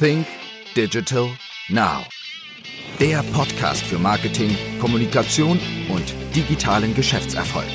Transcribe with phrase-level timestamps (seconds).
[0.00, 0.26] Think
[0.76, 1.28] Digital
[1.68, 2.02] Now.
[2.98, 4.50] Der Podcast für Marketing,
[4.80, 7.68] Kommunikation und digitalen Geschäftserfolg.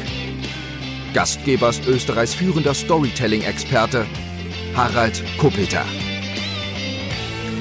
[1.13, 4.05] Gastgeber ist Österreichs führender Storytelling-Experte
[4.75, 5.85] Harald Kopeter.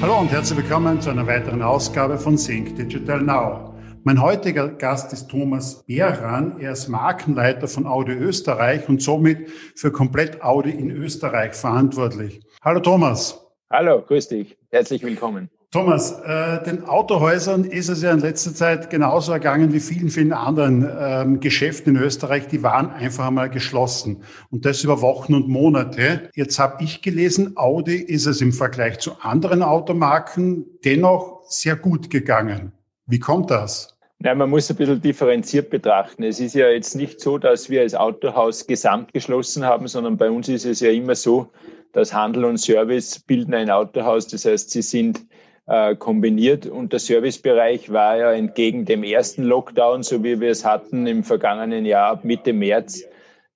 [0.01, 3.73] Hallo und herzlich willkommen zu einer weiteren Ausgabe von Think Digital Now.
[4.03, 6.59] Mein heutiger Gast ist Thomas Behran.
[6.59, 12.41] Er ist Markenleiter von Audi Österreich und somit für komplett Audi in Österreich verantwortlich.
[12.61, 13.48] Hallo Thomas.
[13.71, 14.57] Hallo, grüß dich.
[14.71, 15.47] Herzlich willkommen.
[15.69, 20.33] Thomas, äh, den Autohäusern ist es ja in letzter Zeit genauso ergangen wie vielen, vielen
[20.33, 22.47] anderen ähm, Geschäften in Österreich.
[22.47, 26.31] Die waren einfach einmal geschlossen und das über Wochen und Monate.
[26.33, 32.09] Jetzt habe ich gelesen, Audi ist es im Vergleich zu anderen Automarken dennoch sehr gut
[32.09, 32.71] gegangen.
[33.05, 33.99] Wie kommt das?
[34.23, 36.23] Ja, man muss ein bisschen differenziert betrachten.
[36.23, 40.31] Es ist ja jetzt nicht so, dass wir als Autohaus gesamt geschlossen haben, sondern bei
[40.31, 41.51] uns ist es ja immer so,
[41.93, 44.27] dass Handel und Service bilden ein Autohaus.
[44.27, 45.25] Das heißt, sie sind
[45.67, 50.65] äh, kombiniert und der Servicebereich war ja entgegen dem ersten Lockdown, so wie wir es
[50.65, 53.03] hatten im vergangenen Jahr ab Mitte März,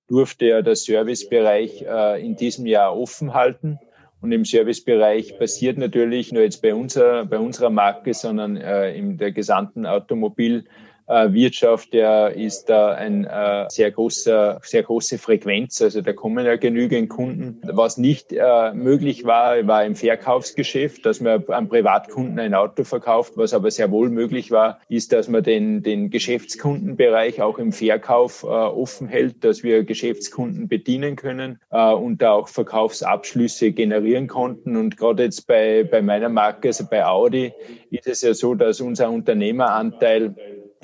[0.08, 3.78] durfte ja der Servicebereich äh, in diesem Jahr offen halten.
[4.20, 9.18] Und im Servicebereich passiert natürlich nur jetzt bei, unserer, bei unserer Marke, sondern äh, in
[9.18, 10.64] der gesamten Automobil-
[11.06, 15.82] Wirtschaft, der ist da ein äh, sehr großer, sehr große Frequenz.
[15.82, 17.60] Also da kommen ja genügend Kunden.
[17.62, 23.34] Was nicht äh, möglich war, war im Verkaufsgeschäft, dass man an Privatkunden ein Auto verkauft.
[23.36, 28.42] Was aber sehr wohl möglich war, ist, dass man den, den Geschäftskundenbereich auch im Verkauf
[28.42, 34.76] äh, offen hält, dass wir Geschäftskunden bedienen können äh, und da auch Verkaufsabschlüsse generieren konnten.
[34.76, 37.52] Und gerade jetzt bei, bei meiner Marke, also bei Audi,
[37.90, 40.34] ist es ja so, dass unser Unternehmeranteil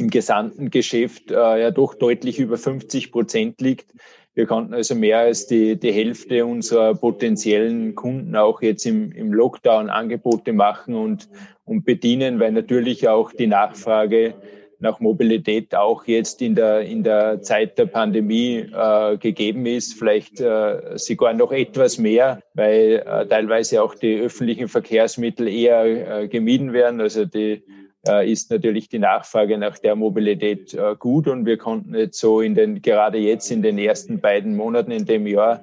[0.00, 3.92] im gesamten Geschäft äh, ja doch deutlich über 50 Prozent liegt.
[4.34, 9.32] Wir konnten also mehr als die, die Hälfte unserer potenziellen Kunden auch jetzt im, im
[9.32, 11.28] Lockdown Angebote machen und,
[11.64, 14.34] und bedienen, weil natürlich auch die Nachfrage
[14.80, 20.40] nach Mobilität auch jetzt in der, in der Zeit der Pandemie äh, gegeben ist, vielleicht
[20.40, 26.72] äh, sogar noch etwas mehr, weil äh, teilweise auch die öffentlichen Verkehrsmittel eher äh, gemieden
[26.72, 27.00] werden.
[27.00, 27.62] Also die
[28.24, 32.54] ist natürlich die Nachfrage nach der Mobilität äh, gut und wir konnten jetzt so in
[32.54, 35.60] den, gerade jetzt in den ersten beiden Monaten in dem Jahr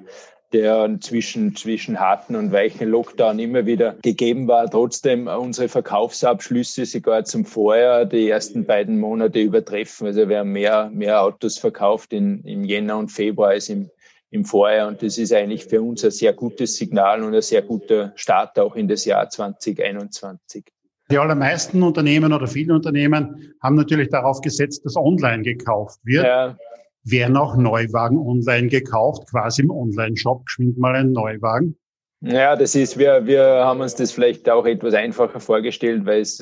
[0.52, 7.24] der zwischen, zwischen harten und weichen Lockdown immer wieder gegeben war, trotzdem unsere Verkaufsabschlüsse sogar
[7.24, 10.06] zum Vorjahr die ersten beiden Monate übertreffen.
[10.06, 13.90] Also wir haben mehr, mehr Autos verkauft in, im Jänner und Februar als im,
[14.30, 14.88] im Vorjahr.
[14.88, 18.58] Und das ist eigentlich für uns ein sehr gutes Signal und ein sehr guter Start
[18.58, 20.64] auch in das Jahr 2021.
[21.10, 26.24] Die allermeisten Unternehmen oder viele Unternehmen haben natürlich darauf gesetzt, dass online gekauft wird.
[26.24, 26.56] Ja.
[27.04, 31.78] Werden auch Neuwagen online gekauft, quasi im Online-Shop, geschwind mal ein Neuwagen?
[32.20, 36.40] Ja, das ist, wir, wir haben uns das vielleicht auch etwas einfacher vorgestellt, weil es,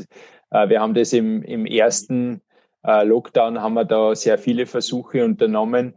[0.51, 2.41] äh, wir haben das im, im ersten
[2.83, 5.95] äh, Lockdown haben wir da sehr viele Versuche unternommen,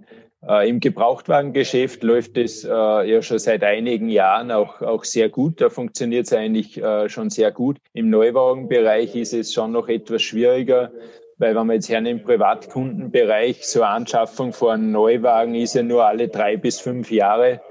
[0.48, 5.60] äh, Im Gebrauchtwagengeschäft läuft es äh, ja schon seit einigen Jahren auch, auch sehr gut.
[5.60, 7.78] Da funktioniert es eigentlich äh, schon sehr gut.
[7.94, 10.92] Im Neuwagenbereich ist es schon noch etwas schwieriger,
[11.38, 16.30] weil wenn man jetzt her im Privatkundenbereich so Anschaffung von Neuwagen ist ja nur alle
[16.30, 17.62] drei bis fünf Jahre,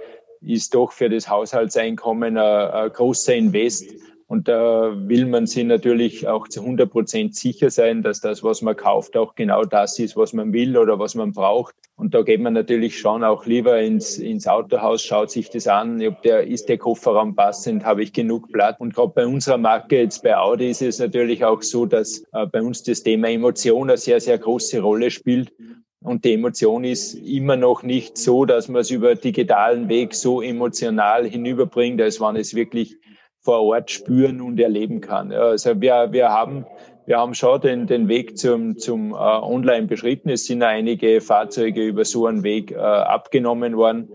[0.41, 3.91] ist doch für das Haushaltseinkommen ein, ein großer Invest.
[4.31, 8.61] Und da will man sich natürlich auch zu 100 Prozent sicher sein, dass das, was
[8.61, 11.75] man kauft, auch genau das ist, was man will oder was man braucht.
[11.97, 16.07] Und da geht man natürlich schon auch lieber ins, ins Autohaus, schaut sich das an,
[16.07, 18.77] ob der, ist der Kofferraum passend, habe ich genug Platz.
[18.79, 22.45] Und gerade bei unserer Marke, jetzt bei Audi, ist es natürlich auch so, dass äh,
[22.47, 25.55] bei uns das Thema Emotion eine sehr, sehr große Rolle spielt.
[26.01, 30.43] Und die Emotion ist immer noch nicht so, dass man es über digitalen Weg so
[30.43, 32.99] emotional hinüberbringt, als wenn es wirklich
[33.49, 35.33] vor Ort spüren und erleben kann.
[35.33, 36.67] Also wir, wir haben
[37.07, 40.29] wir haben schon den, den Weg zum, zum äh, Online beschritten.
[40.29, 44.11] Es sind einige Fahrzeuge über so einen Weg äh, abgenommen worden.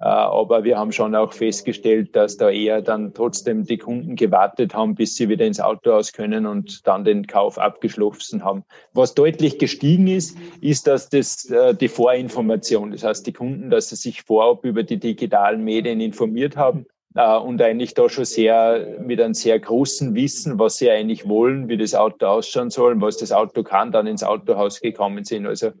[0.00, 4.74] Äh, aber wir haben schon auch festgestellt, dass da eher dann trotzdem die Kunden gewartet
[4.74, 8.64] haben, bis sie wieder ins Auto aus können und dann den Kauf abgeschlossen haben.
[8.94, 13.90] Was deutlich gestiegen ist, ist, dass das äh, die Vorinformation, das heißt die Kunden, dass
[13.90, 19.20] sie sich vorab über die digitalen Medien informiert haben und eigentlich da schon sehr mit
[19.20, 23.32] einem sehr großen Wissen, was sie eigentlich wollen, wie das Auto ausschauen soll, was das
[23.32, 25.46] Auto kann, dann ins Autohaus gekommen sind.
[25.46, 25.72] Also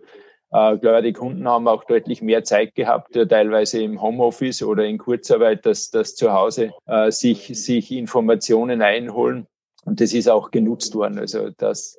[0.52, 4.84] äh, klar, die Kunden haben auch deutlich mehr Zeit gehabt, äh, teilweise im Homeoffice oder
[4.84, 9.46] in Kurzarbeit, dass das zu Hause äh, sich, sich Informationen einholen.
[9.86, 11.18] Und das ist auch genutzt worden.
[11.18, 11.98] Also das,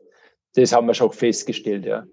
[0.54, 2.04] das haben wir schon festgestellt, ja.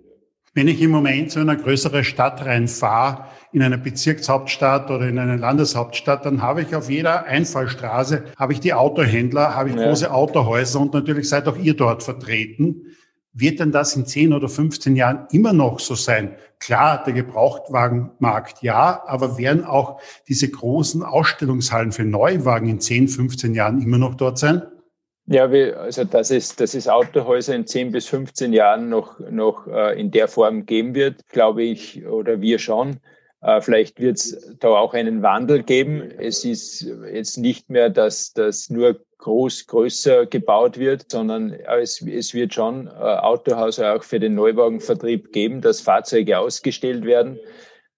[0.52, 5.36] Wenn ich im Moment zu einer größeren Stadt reinfahre, in eine Bezirkshauptstadt oder in eine
[5.36, 9.86] Landeshauptstadt, dann habe ich auf jeder Einfallstraße, habe ich die Autohändler, habe ich ja.
[9.86, 12.96] große Autohäuser und natürlich seid auch ihr dort vertreten.
[13.32, 16.34] Wird denn das in 10 oder 15 Jahren immer noch so sein?
[16.58, 23.54] Klar, der Gebrauchtwagenmarkt ja, aber werden auch diese großen Ausstellungshallen für Neuwagen in 10, 15
[23.54, 24.62] Jahren immer noch dort sein?
[25.32, 29.68] Ja, wie, also dass es, dass es Autohäuser in 10 bis 15 Jahren noch, noch
[29.68, 32.98] äh, in der Form geben wird, glaube ich, oder wir schon.
[33.40, 36.02] Äh, vielleicht wird es da auch einen Wandel geben.
[36.18, 42.34] Es ist jetzt nicht mehr, dass das nur groß, größer gebaut wird, sondern es, es
[42.34, 47.38] wird schon äh, Autohäuser auch für den Neuwagenvertrieb geben, dass Fahrzeuge ausgestellt werden.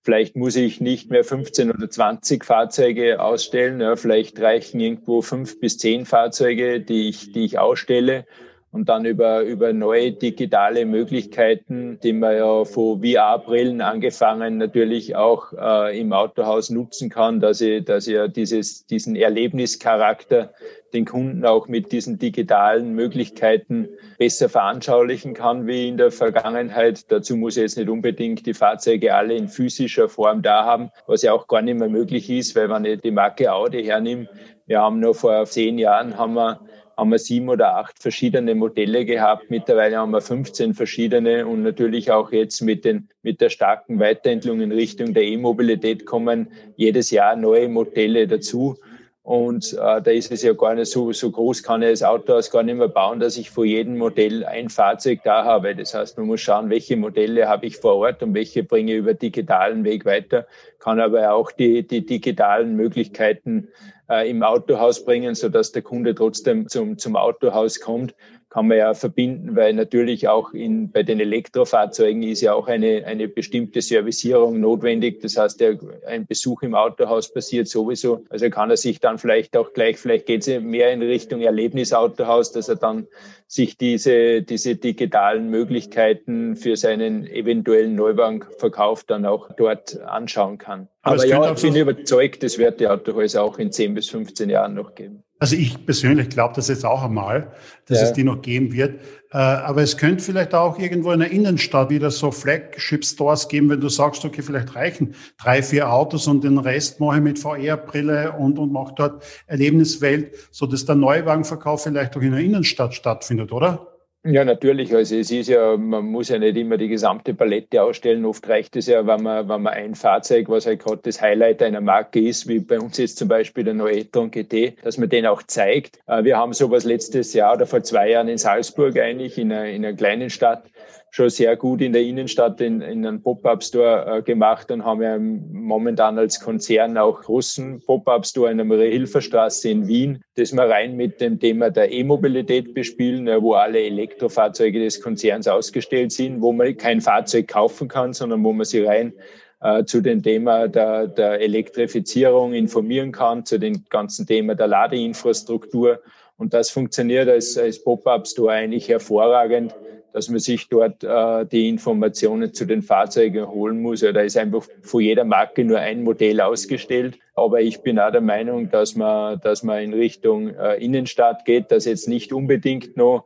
[0.05, 3.81] Vielleicht muss ich nicht mehr 15 oder 20 Fahrzeuge ausstellen.
[3.81, 8.27] Ja, vielleicht reichen irgendwo fünf bis zehn Fahrzeuge, die ich, die ich ausstelle.
[8.73, 15.53] Und dann über, über neue digitale Möglichkeiten, die man ja von VR-Brillen angefangen natürlich auch
[15.53, 20.53] äh, im Autohaus nutzen kann, dass ich, dass ich ja dieses, diesen Erlebnischarakter
[20.93, 27.11] den Kunden auch mit diesen digitalen Möglichkeiten besser veranschaulichen kann wie in der Vergangenheit.
[27.11, 31.23] Dazu muss ich jetzt nicht unbedingt die Fahrzeuge alle in physischer Form da haben, was
[31.23, 34.29] ja auch gar nicht mehr möglich ist, weil wenn ich die Marke Audi hernehme,
[34.67, 36.61] wir haben noch vor zehn Jahren haben wir
[36.97, 39.51] haben wir sieben oder acht verschiedene Modelle gehabt.
[39.51, 44.61] Mittlerweile haben wir 15 verschiedene und natürlich auch jetzt mit, den, mit der starken Weiterentwicklung
[44.61, 48.77] in Richtung der E-Mobilität kommen jedes Jahr neue Modelle dazu.
[49.25, 52.51] Und äh, da ist es ja gar nicht so, so groß, kann ich das Autohaus
[52.51, 55.77] gar nicht mehr bauen, dass ich vor jedem Modell ein Fahrzeug da habe.
[55.77, 58.99] Das heißt, man muss schauen, welche Modelle habe ich vor Ort und welche bringe ich
[58.99, 60.47] über digitalen Weg weiter,
[60.81, 63.69] kann aber auch die, die digitalen Möglichkeiten
[64.11, 68.15] äh, im Autohaus bringen, so dass der Kunde trotzdem zum, zum Autohaus kommt
[68.53, 73.03] kann man ja verbinden, weil natürlich auch in, bei den Elektrofahrzeugen ist ja auch eine,
[73.07, 75.23] eine bestimmte Servicierung notwendig.
[75.23, 78.27] Das heißt, der, ein Besuch im Autohaus passiert sowieso.
[78.29, 82.53] Also kann er sich dann vielleicht auch gleich, vielleicht geht es mehr in Richtung Erlebnisautohaus,
[82.53, 83.07] dass er dann
[83.47, 90.89] sich diese, diese digitalen Möglichkeiten für seinen eventuellen Neuwagenverkauf dann auch dort anschauen kann.
[91.01, 94.51] Aber, Aber ja, ich bin überzeugt, das wird die Autohäuser auch in 10 bis 15
[94.51, 95.25] Jahren noch geben.
[95.43, 97.51] Also ich persönlich glaube das jetzt auch einmal,
[97.87, 98.05] dass ja.
[98.05, 99.01] es die noch geben wird.
[99.33, 103.81] Äh, aber es könnte vielleicht auch irgendwo in der Innenstadt wieder so Flagship-Stores geben, wenn
[103.81, 108.31] du sagst, okay, vielleicht reichen drei, vier Autos und den Rest mache ich mit VR-Brille
[108.39, 113.51] und, und mache dort Erlebniswelt, so dass der Neuwagenverkauf vielleicht auch in der Innenstadt stattfindet,
[113.51, 113.92] oder?
[114.25, 114.95] Ja, natürlich.
[114.95, 118.25] Also es ist ja, man muss ja nicht immer die gesamte Palette ausstellen.
[118.25, 121.61] Oft reicht es ja, wenn man, wenn man ein Fahrzeug, was halt gerade das Highlight
[121.61, 125.09] einer Marke ist, wie bei uns jetzt zum Beispiel der neue e-tron GT, dass man
[125.09, 125.99] den auch zeigt.
[126.07, 129.67] Äh, wir haben sowas letztes Jahr oder vor zwei Jahren in Salzburg eigentlich, in einer,
[129.67, 130.71] in einer kleinen Stadt,
[131.15, 135.19] schon sehr gut in der Innenstadt in, in einen Pop-Up-Store äh, gemacht und haben ja
[135.19, 141.21] momentan als Konzern auch großen Pop-Up-Store in der Marie-Hilfer-Straße in Wien, das wir rein mit
[141.21, 146.75] dem Thema der E-Mobilität bespielen, äh, wo alle Elektrofahrzeuge des Konzerns ausgestellt sind, wo man
[146.79, 149.13] kein Fahrzeug kaufen kann, sondern wo man sie rein
[149.61, 156.01] äh, zu dem Thema der, der Elektrifizierung informieren kann, zu dem ganzen Thema der Ladeinfrastruktur.
[156.39, 159.75] Und das funktioniert als, als Pop-Up-Store eigentlich hervorragend
[160.13, 164.03] dass man sich dort äh, die Informationen zu den Fahrzeugen holen muss.
[164.03, 167.19] Ja, da ist einfach von jeder Marke nur ein Modell ausgestellt.
[167.35, 171.71] Aber ich bin auch der Meinung, dass man, dass man in Richtung äh, Innenstadt geht,
[171.73, 173.25] dass jetzt nicht unbedingt noch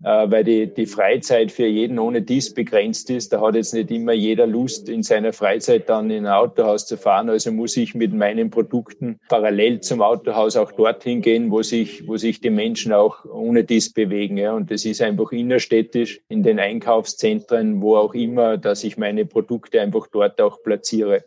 [0.00, 3.32] weil die, die Freizeit für jeden ohne dies begrenzt ist.
[3.32, 6.96] Da hat jetzt nicht immer jeder Lust, in seiner Freizeit dann in ein Autohaus zu
[6.96, 7.28] fahren.
[7.28, 12.16] Also muss ich mit meinen Produkten parallel zum Autohaus auch dorthin gehen, wo sich, wo
[12.16, 14.38] sich die Menschen auch ohne dies bewegen.
[14.38, 14.54] Ja.
[14.54, 19.80] Und das ist einfach innerstädtisch in den Einkaufszentren, wo auch immer, dass ich meine Produkte
[19.80, 21.22] einfach dort auch platziere.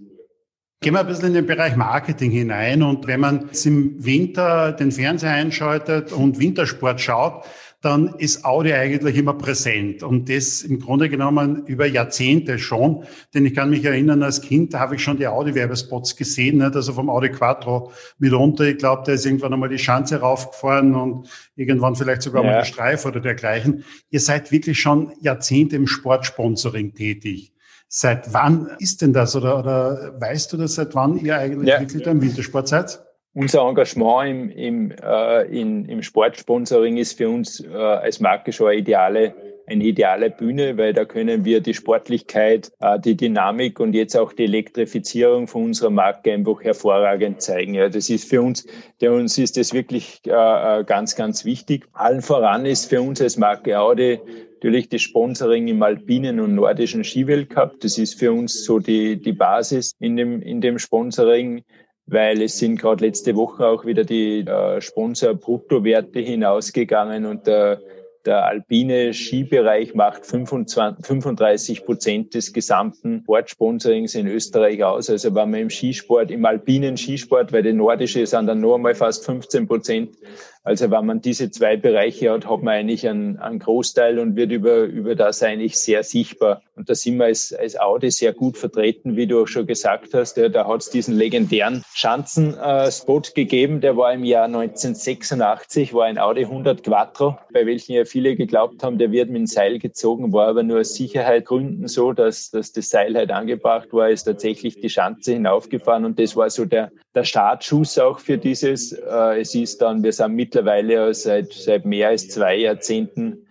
[0.82, 2.84] Gehen wir ein bisschen in den Bereich Marketing hinein.
[2.84, 7.46] Und wenn man im Winter den Fernseher einschaltet und Wintersport schaut,
[7.84, 10.04] dann ist Audi eigentlich immer präsent.
[10.04, 13.04] Und das im Grunde genommen über Jahrzehnte schon.
[13.34, 16.78] Denn ich kann mich erinnern, als Kind, da habe ich schon die Audi-Werbespots gesehen, nicht?
[16.78, 18.64] also vom Audi Quattro mitunter.
[18.64, 22.52] Ich glaube, der ist irgendwann einmal die Schanze raufgefahren und irgendwann vielleicht sogar ja.
[22.52, 23.84] mal der Streif oder dergleichen.
[24.10, 27.52] Ihr seid wirklich schon Jahrzehnte im Sportsponsoring tätig.
[27.90, 29.36] Seit wann ist denn das?
[29.36, 31.82] Oder, oder weißt du das, seit wann ihr eigentlich ja.
[31.82, 33.04] wirklich da im Wintersport seid?
[33.34, 38.68] Unser Engagement im, im, äh, in, im Sportsponsoring ist für uns äh, als Marke schon
[38.68, 39.34] eine ideale
[39.66, 44.34] eine ideale Bühne, weil da können wir die Sportlichkeit, äh, die Dynamik und jetzt auch
[44.34, 47.74] die Elektrifizierung von unserer Marke einfach hervorragend zeigen.
[47.74, 48.66] Ja, das ist für uns,
[49.02, 51.88] der uns ist das wirklich äh, ganz, ganz wichtig.
[51.94, 54.20] Allen voran ist für uns als Marke Audi
[54.56, 57.80] natürlich das Sponsoring im alpinen und nordischen Skiweltcup.
[57.82, 61.64] Das ist für uns so die, die Basis in dem, in dem Sponsoring
[62.06, 67.80] weil es sind gerade letzte Woche auch wieder die äh, Sponsor-Bruttowerte hinausgegangen und der,
[68.26, 75.10] der alpine Skibereich macht 25, 35 Prozent des gesamten Sportsponsorings in Österreich aus.
[75.10, 78.96] Also wenn man im Skisport, im alpinen Skisport, weil der nordische sind dann nur einmal
[78.96, 80.18] fast 15 Prozent
[80.66, 84.52] also wenn man diese zwei Bereiche hat, hat man eigentlich einen, einen Großteil und wird
[84.52, 86.62] über, über das eigentlich sehr sichtbar.
[86.78, 90.14] Und da sind wir als, als Audi sehr gut vertreten, wie du auch schon gesagt
[90.14, 90.38] hast.
[90.38, 96.18] Ja, da hat es diesen legendären Schanzen-Spot gegeben, der war im Jahr 1986, war ein
[96.18, 100.32] Audi 100 Quattro, bei welchen ja viele geglaubt haben, der wird mit dem Seil gezogen,
[100.32, 104.80] war aber nur aus Sicherheitsgründen so, dass, dass das Seil halt angebracht war, ist tatsächlich
[104.80, 108.92] die Schanze hinaufgefahren und das war so der, der Startschuss auch für dieses.
[108.92, 113.46] Äh, es ist dann, wir sind mit mittlerweile seit, seit mehr als zwei Jahrzehnten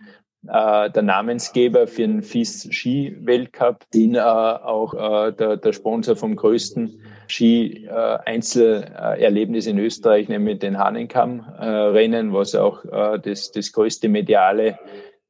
[0.47, 6.15] äh, der Namensgeber für den FIS Ski Weltcup, den äh, auch äh, der, der Sponsor
[6.15, 13.71] vom größten Ski äh, Einzelerlebnis in Österreich, nämlich den Hahnenkamm-Rennen, was auch äh, das, das
[13.71, 14.77] größte mediale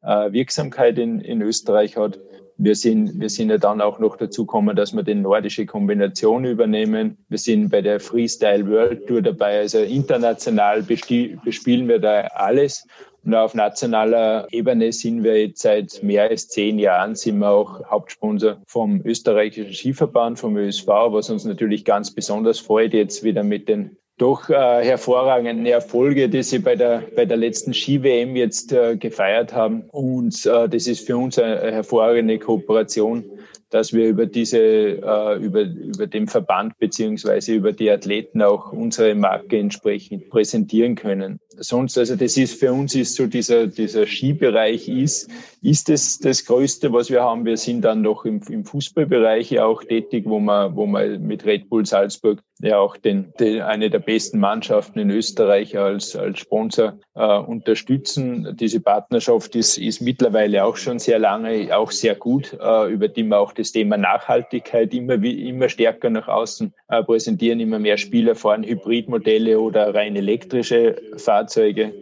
[0.01, 2.19] äh, Wirksamkeit in, in Österreich hat.
[2.57, 6.45] Wir sind, wir sind ja dann auch noch dazu gekommen, dass wir die nordische Kombination
[6.45, 7.17] übernehmen.
[7.29, 9.59] Wir sind bei der Freestyle World Tour dabei.
[9.59, 12.87] Also international bespielen wir da alles.
[13.25, 17.81] Und auf nationaler Ebene sind wir jetzt seit mehr als zehn Jahren, sind wir auch
[17.89, 23.69] Hauptsponsor vom österreichischen Skiverband, vom ÖSV, was uns natürlich ganz besonders freut, jetzt wieder mit
[23.69, 28.95] den doch äh, hervorragenden Erfolge, die sie bei der, bei der letzten Ski-WM jetzt äh,
[28.95, 29.81] gefeiert haben.
[29.91, 33.25] Und äh, das ist für uns eine hervorragende Kooperation,
[33.69, 39.13] dass wir über diese, äh, über, über den Verband beziehungsweise über die Athleten auch unsere
[39.13, 44.87] Marke entsprechend präsentieren können sonst, also das ist für uns ist so dieser, dieser Skibereich
[44.87, 45.29] ist,
[45.61, 47.45] ist das, das Größte, was wir haben.
[47.45, 51.45] Wir sind dann noch im, im Fußballbereich ja auch tätig, wo man, wo man mit
[51.45, 56.39] Red Bull Salzburg ja auch den, den eine der besten Mannschaften in Österreich als, als
[56.39, 58.55] Sponsor äh, unterstützen.
[58.59, 63.23] Diese Partnerschaft ist, ist mittlerweile auch schon sehr lange, auch sehr gut, äh, über die
[63.23, 67.59] wir auch das Thema Nachhaltigkeit immer, immer stärker nach außen äh, präsentieren.
[67.59, 71.42] Immer mehr Spieler fahren Hybridmodelle oder rein elektrische Fahrzeuge.
[71.43, 71.93] Fahrzeuge.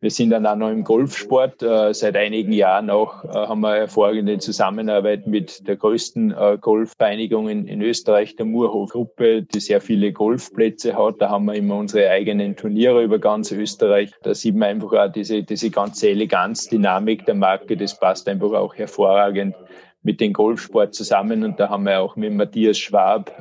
[0.00, 1.60] Wir sind dann auch noch im Golfsport.
[1.60, 7.48] Äh, seit einigen Jahren auch äh, haben wir hervorragende Zusammenarbeit mit der größten äh, Golfvereinigung
[7.48, 11.16] in, Österreich, der Murhof-Gruppe, die sehr viele Golfplätze hat.
[11.18, 14.12] Da haben wir immer unsere eigenen Turniere über ganz Österreich.
[14.22, 17.76] Da sieht man einfach auch diese, diese ganze Eleganz, Dynamik der Marke.
[17.76, 19.56] Das passt einfach auch hervorragend
[20.02, 21.42] mit dem Golfsport zusammen.
[21.42, 23.32] Und da haben wir auch mit Matthias Schwab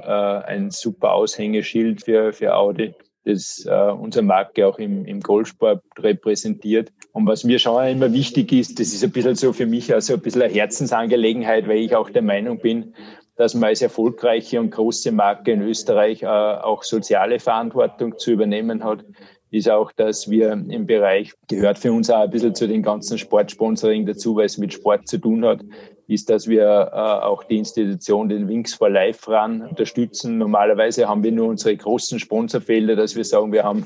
[0.48, 2.96] ein super Aushängeschild für, für Audi
[3.27, 6.91] das äh, unsere Marke auch im, im Golfsport repräsentiert.
[7.12, 10.13] Und was mir schon immer wichtig ist, das ist ein bisschen so für mich also
[10.13, 12.93] ein bisschen eine Herzensangelegenheit, weil ich auch der Meinung bin,
[13.36, 18.84] dass man als erfolgreiche und große Marke in Österreich äh, auch soziale Verantwortung zu übernehmen
[18.84, 19.03] hat
[19.50, 23.17] ist auch, dass wir im Bereich, gehört für uns auch ein bisschen zu den ganzen
[23.17, 25.62] Sportsponsoring dazu, weil es mit Sport zu tun hat,
[26.08, 30.38] ist, dass wir äh, auch die Institution, den Wings for Life ran unterstützen.
[30.38, 33.86] Normalerweise haben wir nur unsere großen Sponsorfelder, dass wir sagen, wir haben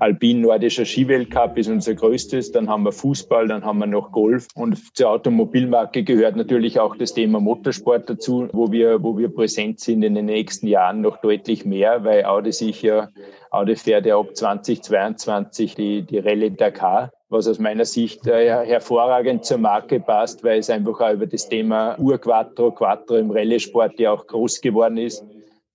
[0.00, 4.48] Alpin Nordischer Skiweltcup ist unser größtes, dann haben wir Fußball, dann haben wir noch Golf
[4.54, 9.78] und zur Automobilmarke gehört natürlich auch das Thema Motorsport dazu, wo wir, wo wir präsent
[9.78, 13.10] sind in den nächsten Jahren noch deutlich mehr, weil Audi sich ja,
[13.50, 19.44] Audi fährt ja ab 2022 die, die Rallye Dakar was aus meiner Sicht äh, hervorragend
[19.44, 24.12] zur Marke passt, weil es einfach auch über das Thema Ur-Quattro, Quattro im Rallye-Sport ja
[24.12, 25.24] auch groß geworden ist,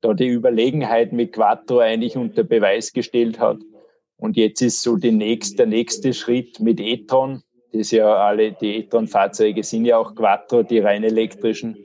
[0.02, 3.58] da die Überlegenheit mit Quattro eigentlich unter Beweis gestellt hat.
[4.18, 7.42] Und jetzt ist so die nächste, der nächste Schritt mit e-tron.
[7.72, 11.78] Das ja alle, die e-tron-Fahrzeuge sind ja auch Quattro, die rein elektrischen.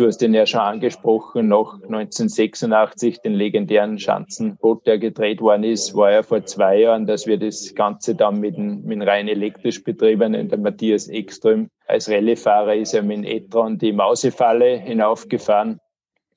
[0.00, 5.94] Du hast den ja schon angesprochen, noch 1986, den legendären Schanzenboot, der gedreht worden ist,
[5.94, 9.28] war ja vor zwei Jahren, dass wir das Ganze dann mit einem, mit einem rein
[9.28, 15.80] elektrisch betriebenen, der Matthias Ekström, als Rallyefahrer ist er mit dem e-tron die Mausefalle hinaufgefahren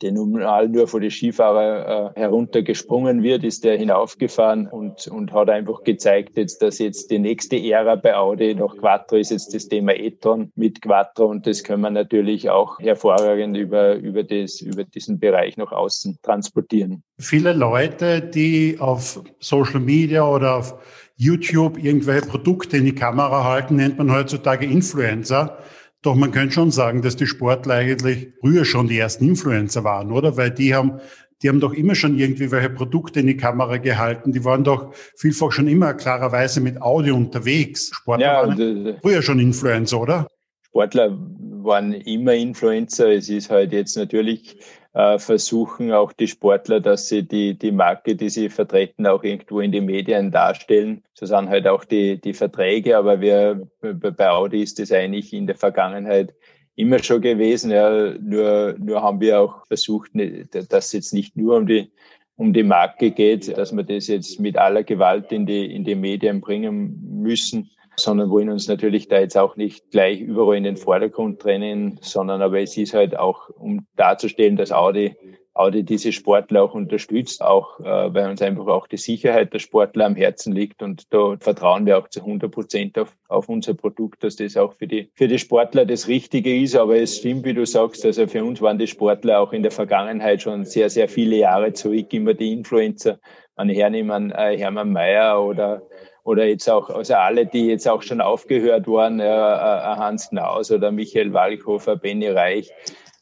[0.03, 5.49] der normal nur vor die Skifahrer äh, heruntergesprungen wird, ist der hinaufgefahren und, und hat
[5.49, 9.67] einfach gezeigt, jetzt, dass jetzt die nächste Ära bei Audi nach Quattro ist jetzt das
[9.67, 14.83] Thema e-tron mit Quattro und das können wir natürlich auch hervorragend über, über, das, über
[14.83, 17.03] diesen Bereich nach außen transportieren.
[17.17, 20.75] Viele Leute, die auf Social Media oder auf
[21.15, 25.57] YouTube irgendwelche Produkte in die Kamera halten, nennt man heutzutage Influencer.
[26.03, 30.11] Doch man könnte schon sagen, dass die Sportler eigentlich früher schon die ersten Influencer waren,
[30.11, 30.37] oder?
[30.37, 30.99] Weil die haben
[31.41, 34.31] die haben doch immer schon irgendwie welche Produkte in die Kamera gehalten.
[34.31, 37.91] Die waren doch vielfach schon immer klarerweise mit Audio unterwegs.
[37.93, 40.27] Sportler ja, waren früher schon Influencer, oder?
[40.61, 41.17] Sportler
[41.61, 43.11] waren immer Influencer.
[43.11, 44.57] Es ist halt jetzt natürlich
[44.93, 49.59] äh, versuchen auch die Sportler, dass sie die, die Marke, die sie vertreten, auch irgendwo
[49.59, 51.03] in die Medien darstellen.
[51.13, 52.97] So sind halt auch die, die Verträge.
[52.97, 56.33] Aber wir, bei Audi ist das eigentlich in der Vergangenheit
[56.75, 57.71] immer schon gewesen.
[57.71, 61.91] Ja, nur, nur haben wir auch versucht, dass es jetzt nicht nur um die,
[62.35, 65.95] um die Marke geht, dass wir das jetzt mit aller Gewalt in die, in die
[65.95, 70.77] Medien bringen müssen, sondern wollen uns natürlich da jetzt auch nicht gleich überall in den
[70.77, 75.15] Vordergrund trennen, sondern aber es ist halt auch, um darzustellen, dass Audi
[75.55, 80.05] Audi diese Sportler auch unterstützt, auch äh, weil uns einfach auch die Sicherheit der Sportler
[80.05, 84.23] am Herzen liegt und da vertrauen wir auch zu 100 Prozent auf, auf unser Produkt,
[84.23, 86.75] dass das auch für die, für die Sportler das Richtige ist.
[86.75, 89.71] Aber es stimmt, wie du sagst, also für uns waren die Sportler auch in der
[89.71, 93.19] Vergangenheit schon sehr, sehr viele Jahre zurück immer die Influencer.
[93.55, 95.83] Man hernehmen äh, Hermann Mayer oder
[96.23, 100.71] oder jetzt auch, also alle, die jetzt auch schon aufgehört waren, äh, äh Hans Knaus
[100.71, 102.71] oder Michael Walchhofer, Benny Reich,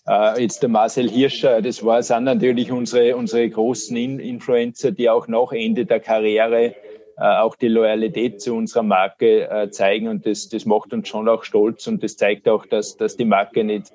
[0.08, 5.10] äh, jetzt der Marcel Hirscher, das war, sind natürlich unsere, unsere großen In Influencer, die
[5.10, 6.76] auch nach Ende der Karriere
[7.18, 10.08] äh, auch die Loyalität zu unserer Marke äh, zeigen.
[10.08, 11.88] Und das, das macht uns schon auch stolz.
[11.88, 13.94] Und das zeigt auch, dass, dass die Marke nicht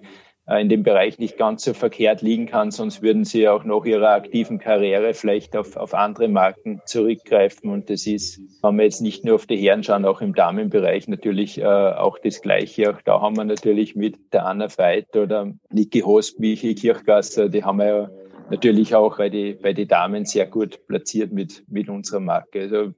[0.48, 4.10] in dem Bereich nicht ganz so verkehrt liegen kann, sonst würden sie auch nach ihrer
[4.10, 7.68] aktiven Karriere vielleicht auf, auf andere Marken zurückgreifen.
[7.68, 11.08] Und das ist, wenn wir jetzt nicht nur auf die Herren schauen, auch im Damenbereich
[11.08, 12.94] natürlich äh, auch das Gleiche.
[12.94, 17.64] Auch da haben wir natürlich mit der Anna Veit oder Niki Hosp, Michi Kirchgasser, die
[17.64, 18.10] haben wir ja
[18.48, 22.60] natürlich auch bei die, bei die Damen sehr gut platziert mit, mit unserer Marke.
[22.60, 22.92] Also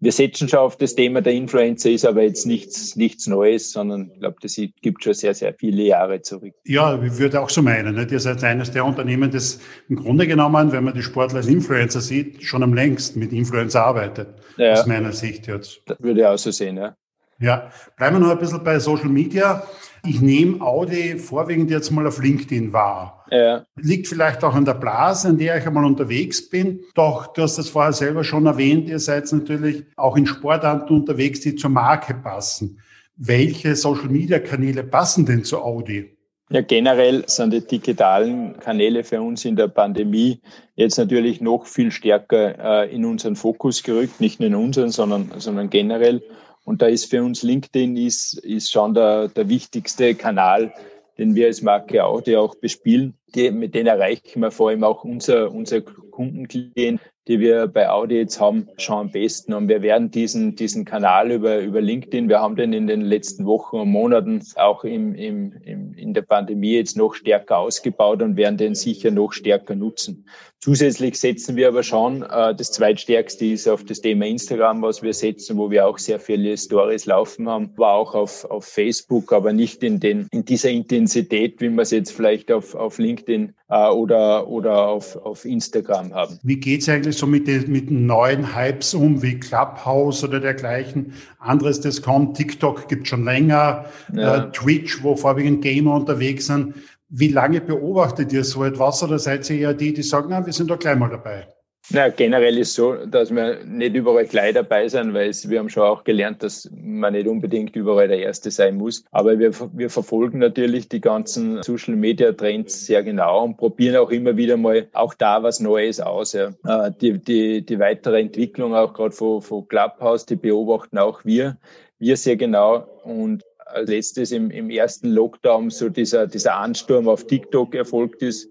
[0.00, 4.10] wir setzen schon auf das Thema der Influencer, ist aber jetzt nichts, nichts Neues, sondern
[4.14, 6.54] ich glaube, das gibt schon sehr, sehr viele Jahre zurück.
[6.64, 7.94] Ja, ich würde auch so meinen.
[7.94, 8.10] Nicht?
[8.10, 12.00] Ihr seid eines der Unternehmen, das im Grunde genommen, wenn man die Sportler als Influencer
[12.00, 14.28] sieht, schon am längsten mit Influencer arbeitet.
[14.56, 15.82] Ja, aus meiner Sicht jetzt.
[15.84, 16.96] Das würde ich auch so sehen, ja.
[17.38, 19.62] Ja, bleiben wir noch ein bisschen bei Social Media.
[20.06, 23.24] Ich nehme Audi vorwiegend jetzt mal auf LinkedIn wahr.
[23.30, 23.64] Ja.
[23.76, 26.80] Liegt vielleicht auch an der Blase, in der ich einmal unterwegs bin.
[26.94, 31.40] Doch du hast das vorher selber schon erwähnt, ihr seid natürlich auch in Sportarten unterwegs,
[31.40, 32.80] die zur Marke passen.
[33.16, 36.16] Welche Social-Media-Kanäle passen denn zu Audi?
[36.52, 40.40] Ja, generell sind die digitalen Kanäle für uns in der Pandemie
[40.74, 45.30] jetzt natürlich noch viel stärker äh, in unseren Fokus gerückt, nicht nur in unseren, sondern,
[45.36, 46.22] sondern generell.
[46.70, 50.72] Und da ist für uns LinkedIn ist, ist schon der, der wichtigste Kanal,
[51.18, 53.14] den wir als Marke Audi auch bespielen.
[53.34, 58.18] Die, mit denen erreichen wir vor allem auch unser, unser Kundenklient, die wir bei Audi
[58.18, 59.52] jetzt haben, schon am besten.
[59.52, 63.46] Und wir werden diesen, diesen Kanal über, über LinkedIn, wir haben den in den letzten
[63.46, 68.36] Wochen und Monaten auch im, im, im, in der Pandemie jetzt noch stärker ausgebaut und
[68.36, 70.24] werden den sicher noch stärker nutzen.
[70.62, 75.14] Zusätzlich setzen wir aber schon, äh, das zweitstärkste ist auf das Thema Instagram, was wir
[75.14, 79.54] setzen, wo wir auch sehr viele Stories laufen haben, war auch auf, auf Facebook, aber
[79.54, 83.88] nicht in, den, in dieser Intensität, wie wir es jetzt vielleicht auf, auf LinkedIn äh,
[83.88, 86.38] oder, oder auf, auf Instagram haben.
[86.42, 91.14] Wie geht's eigentlich so mit den, mit neuen Hypes um, wie Clubhouse oder dergleichen?
[91.38, 94.44] Anderes, das kommt, TikTok gibt schon länger, ja.
[94.44, 96.74] äh, Twitch, wo vorwiegend Gamer unterwegs sind.
[97.12, 100.52] Wie lange beobachtet ihr so etwas oder seid ihr eher die, die sagen, na, wir
[100.52, 101.48] sind da gleich mal dabei?
[101.92, 105.82] Na, generell ist so, dass wir nicht überall gleich dabei sind, weil wir haben schon
[105.82, 109.02] auch gelernt, dass man nicht unbedingt überall der Erste sein muss.
[109.10, 114.10] Aber wir, wir verfolgen natürlich die ganzen Social Media Trends sehr genau und probieren auch
[114.10, 116.32] immer wieder mal auch da was Neues aus.
[116.32, 116.52] Ja.
[116.64, 121.58] Äh, die, die, die weitere Entwicklung auch gerade von, von Clubhouse, die beobachten auch wir,
[121.98, 123.42] wir sehr genau und
[123.72, 128.48] als letztes im, im ersten Lockdown so dieser, dieser Ansturm auf TikTok erfolgt ist,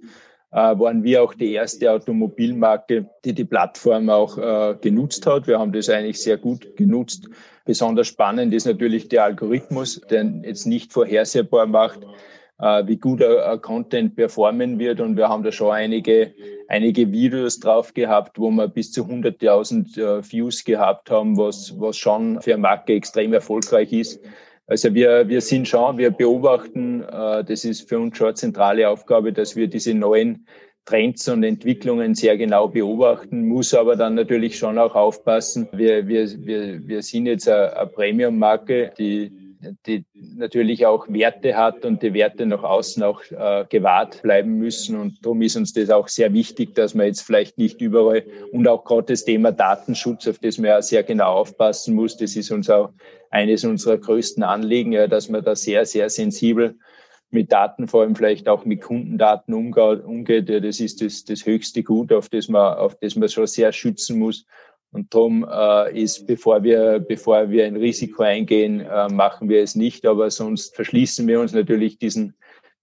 [0.52, 5.48] äh, waren wir auch die erste Automobilmarke, die die Plattform auch äh, genutzt hat.
[5.48, 7.30] Wir haben das eigentlich sehr gut genutzt.
[7.66, 12.00] Besonders spannend ist natürlich der Algorithmus, der jetzt nicht vorhersehbar macht,
[12.60, 15.00] äh, wie gut ein Content performen wird.
[15.02, 16.34] Und wir haben da schon einige,
[16.68, 21.96] einige Videos drauf gehabt, wo wir bis zu 100.000 äh, Views gehabt haben, was, was
[21.96, 24.20] schon für eine Marke extrem erfolgreich ist.
[24.70, 28.88] Also wir, wir sind schon, wir beobachten, äh, das ist für uns schon eine zentrale
[28.88, 30.46] Aufgabe, dass wir diese neuen
[30.86, 35.68] Trends und Entwicklungen sehr genau beobachten, muss aber dann natürlich schon auch aufpassen.
[35.72, 39.32] Wir, wir, wir, wir sind jetzt eine, eine Premium-Marke, die
[39.86, 44.98] die natürlich auch Werte hat und die Werte nach außen auch äh, gewahrt bleiben müssen.
[45.00, 48.68] Und darum ist uns das auch sehr wichtig, dass man jetzt vielleicht nicht überall und
[48.68, 52.52] auch gerade das Thema Datenschutz, auf das man ja sehr genau aufpassen muss, das ist
[52.52, 52.92] uns auch
[53.30, 56.76] eines unserer größten Anliegen, ja, dass man da sehr, sehr sensibel
[57.32, 60.50] mit Daten, vor allem vielleicht auch mit Kundendaten umgeht.
[60.50, 63.72] Ja, das ist das, das höchste Gut, auf das man, auf das man schon sehr
[63.72, 64.46] schützen muss.
[64.92, 69.76] Und darum äh, ist, bevor wir, bevor wir ein Risiko eingehen, äh, machen wir es
[69.76, 70.06] nicht.
[70.06, 72.34] Aber sonst verschließen wir uns natürlich diesen,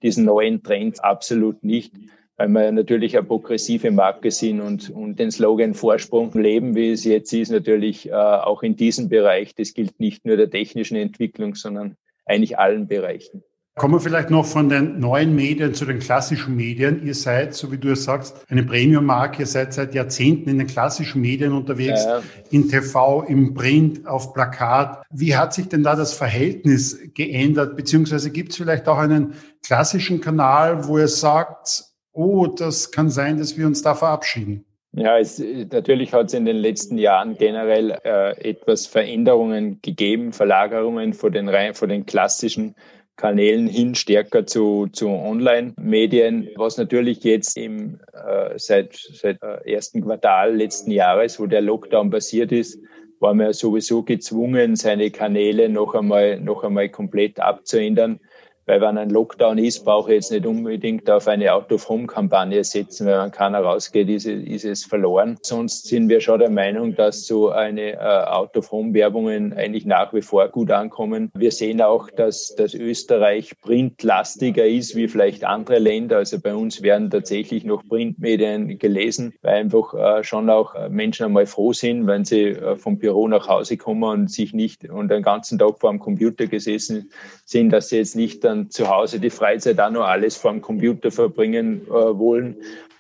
[0.03, 1.93] diesen neuen Trend absolut nicht,
[2.37, 7.05] weil wir natürlich eine progressive Marke sind und, und den Slogan Vorsprung leben, wie es
[7.05, 9.55] jetzt ist, natürlich äh, auch in diesem Bereich.
[9.55, 13.43] Das gilt nicht nur der technischen Entwicklung, sondern eigentlich allen Bereichen.
[13.79, 17.07] Kommen wir vielleicht noch von den neuen Medien zu den klassischen Medien.
[17.07, 19.41] Ihr seid, so wie du es sagst, eine Premium-Marke.
[19.43, 22.23] Ihr seid seit Jahrzehnten in den klassischen Medien unterwegs, ja.
[22.51, 25.03] in TV, im Print, auf Plakat.
[25.11, 27.77] Wie hat sich denn da das Verhältnis geändert?
[27.77, 33.37] Beziehungsweise gibt es vielleicht auch einen klassischen Kanal, wo ihr sagt, oh, das kann sein,
[33.37, 34.65] dass wir uns da verabschieden?
[34.93, 35.39] Ja, es,
[35.71, 41.75] natürlich hat es in den letzten Jahren generell äh, etwas Veränderungen gegeben, Verlagerungen von den,
[41.75, 42.75] von den klassischen
[43.17, 50.03] Kanälen hin stärker zu, zu Online-Medien, was natürlich jetzt im, äh, seit, seit äh, ersten
[50.03, 52.79] Quartal letzten Jahres, wo der Lockdown passiert ist,
[53.19, 58.21] war man ja sowieso gezwungen, seine Kanäle noch einmal, noch einmal komplett abzuändern.
[58.67, 63.23] Weil wenn ein Lockdown ist, brauche ich jetzt nicht unbedingt auf eine Out-of-Home-Kampagne setzen, weil
[63.23, 65.39] wenn keiner rausgeht, ist, ist es verloren.
[65.43, 70.49] Sonst sind wir schon der Meinung, dass so eine äh, Out-of-Home-Werbungen eigentlich nach wie vor
[70.49, 71.31] gut ankommen.
[71.35, 76.17] Wir sehen auch, dass, dass Österreich printlastiger ist wie vielleicht andere Länder.
[76.17, 81.47] Also bei uns werden tatsächlich noch Printmedien gelesen, weil einfach äh, schon auch Menschen einmal
[81.47, 85.23] froh sind, wenn sie äh, vom Büro nach Hause kommen und sich nicht und den
[85.23, 87.11] ganzen Tag vor dem Computer gesessen
[87.45, 90.53] sind, dass sie jetzt nicht dann dann zu Hause die Freizeit auch noch alles vor
[90.53, 92.57] dem Computer verbringen äh, wollen.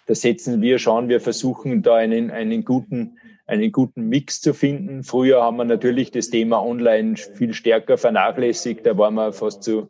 [0.07, 5.05] Da setzen wir schon, wir versuchen da einen, einen guten einen guten Mix zu finden.
[5.05, 8.85] Früher haben wir natürlich das Thema Online viel stärker vernachlässigt.
[8.85, 9.89] Da waren wir fast zu,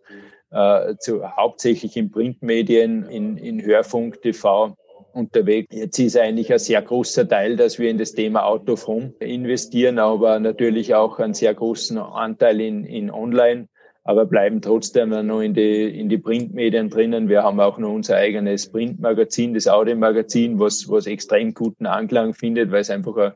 [0.51, 4.77] äh, zu hauptsächlich in Printmedien, in, in Hörfunk, TV
[5.15, 5.75] unterwegs.
[5.75, 9.15] Jetzt ist eigentlich ein sehr großer Teil, dass wir in das Thema Out of Home
[9.21, 13.69] investieren, aber natürlich auch einen sehr großen Anteil in, in Online
[14.07, 17.29] aber bleiben trotzdem noch in die, in die Printmedien drinnen.
[17.29, 22.71] Wir haben auch noch unser eigenes Printmagazin, das Audiomagazin, was, was extrem guten Anklang findet,
[22.71, 23.33] weil es einfach ein,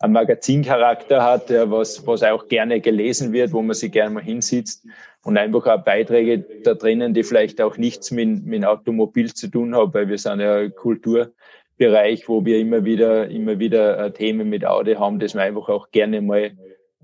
[0.00, 4.86] ein Magazincharakter hat, was, was auch gerne gelesen wird, wo man sich gerne mal hinsitzt
[5.24, 9.74] und einfach auch Beiträge da drinnen, die vielleicht auch nichts mit, mit Automobil zu tun
[9.74, 14.64] haben, weil wir sind ja Kulturbereich, wo wir immer wieder, immer wieder äh, Themen mit
[14.64, 16.52] Audi haben, das man einfach auch gerne mal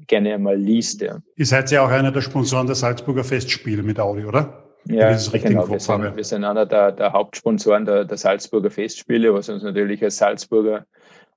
[0.07, 1.01] gerne einmal liest.
[1.03, 1.19] Ja.
[1.37, 4.65] Ihr seid ja auch einer der Sponsoren der Salzburger Festspiele mit Audi, oder?
[4.87, 5.69] Ja, genau.
[5.69, 10.03] Wir sind, wir sind, einer der, der Hauptsponsoren der, der, Salzburger Festspiele, was uns natürlich
[10.03, 10.87] als Salzburger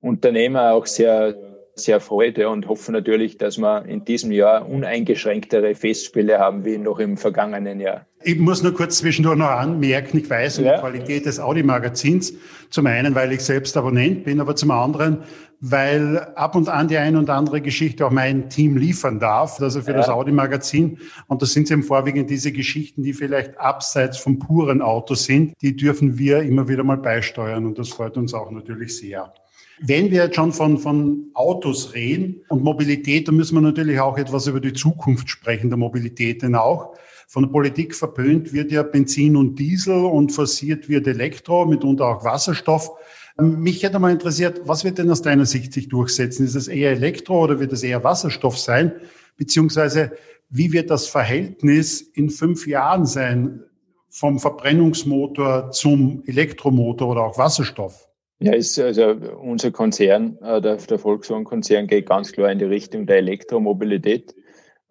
[0.01, 1.35] Unternehmer auch sehr,
[1.75, 6.77] sehr freut ja, und hoffen natürlich, dass wir in diesem Jahr uneingeschränktere Festspiele haben wie
[6.77, 8.05] noch im vergangenen Jahr.
[8.25, 10.75] Ich muss nur kurz zwischendurch noch anmerken, ich weiß um ja.
[10.75, 12.33] die Qualität des Audi-Magazins.
[12.69, 15.23] Zum einen, weil ich selbst Abonnent bin, aber zum anderen,
[15.59, 19.81] weil ab und an die ein und andere Geschichte auch mein Team liefern darf, also
[19.81, 19.97] für ja.
[19.97, 20.97] das Audi-Magazin.
[21.27, 25.53] Und das sind eben vorwiegend diese Geschichten, die vielleicht abseits vom puren Auto sind.
[25.61, 29.33] Die dürfen wir immer wieder mal beisteuern und das freut uns auch natürlich sehr.
[29.79, 34.17] Wenn wir jetzt schon von, von Autos reden und Mobilität, dann müssen wir natürlich auch
[34.17, 36.95] etwas über die Zukunft sprechen, der Mobilität denn auch.
[37.27, 42.23] Von der Politik verpönt wird ja Benzin und Diesel und forciert wird Elektro, mitunter auch
[42.23, 42.91] Wasserstoff.
[43.37, 46.45] Mich hätte mal interessiert, was wird denn aus deiner Sicht sich durchsetzen?
[46.45, 48.93] Ist es eher Elektro oder wird es eher Wasserstoff sein?
[49.37, 50.11] Beziehungsweise
[50.49, 53.63] wie wird das Verhältnis in fünf Jahren sein
[54.09, 58.07] vom Verbrennungsmotor zum Elektromotor oder auch Wasserstoff?
[58.39, 63.07] Ja, ist also unser Konzern, äh, der, der Volkswagen-Konzern geht ganz klar in die Richtung
[63.07, 64.35] der Elektromobilität.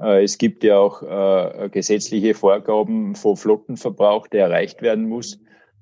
[0.03, 5.38] Äh, es gibt ja auch äh, gesetzliche Vorgaben vom Flottenverbrauch, der erreicht werden muss.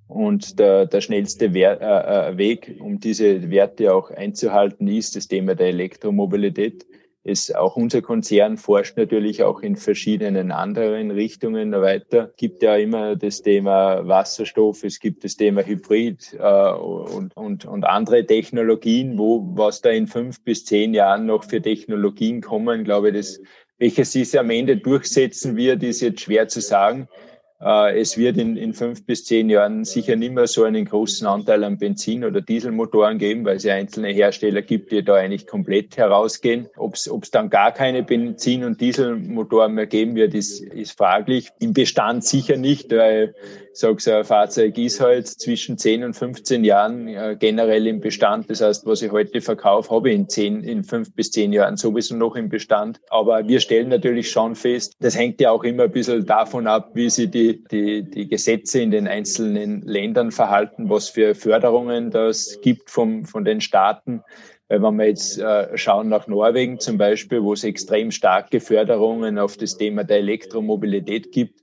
[0.08, 5.28] Und der, der schnellste Wer äh, äh, Weg, um diese Werte auch einzuhalten, ist das
[5.28, 6.84] Thema der Elektromobilität.
[7.22, 12.30] Es, auch unser Konzern forscht natürlich auch in verschiedenen anderen Richtungen weiter.
[12.30, 17.66] Es gibt ja immer das Thema Wasserstoff, es gibt das Thema Hybrid äh, und, und,
[17.66, 22.82] und andere Technologien, wo was da in fünf bis zehn Jahren noch für Technologien kommen,
[22.82, 23.40] glaube ich, das,
[23.80, 27.08] welches sich am Ende durchsetzen wird, ist jetzt schwer zu sagen.
[27.62, 31.26] Äh, es wird in, in fünf bis zehn Jahren sicher nicht mehr so einen großen
[31.26, 35.46] Anteil an Benzin- oder Dieselmotoren geben, weil es ja einzelne Hersteller gibt, die da eigentlich
[35.46, 36.68] komplett herausgehen.
[36.76, 41.50] Ob es dann gar keine Benzin- und Dieselmotoren mehr geben wird, ist, ist fraglich.
[41.58, 43.34] Im Bestand sicher nicht, weil
[43.72, 48.50] sage, so ein Fahrzeug ist halt zwischen 10 und 15 Jahren äh, generell im Bestand.
[48.50, 51.76] Das heißt, was ich heute verkaufe, habe ich in 10, in 5 bis 10 Jahren
[51.76, 53.00] sowieso noch im Bestand.
[53.10, 56.90] Aber wir stellen natürlich schon fest, das hängt ja auch immer ein bisschen davon ab,
[56.94, 62.58] wie sie die, die, die Gesetze in den einzelnen Ländern verhalten, was für Förderungen das
[62.62, 64.22] gibt vom, von den Staaten.
[64.68, 69.38] Weil wenn wir jetzt äh, schauen nach Norwegen zum Beispiel, wo es extrem starke Förderungen
[69.38, 71.60] auf das Thema der Elektromobilität gibt,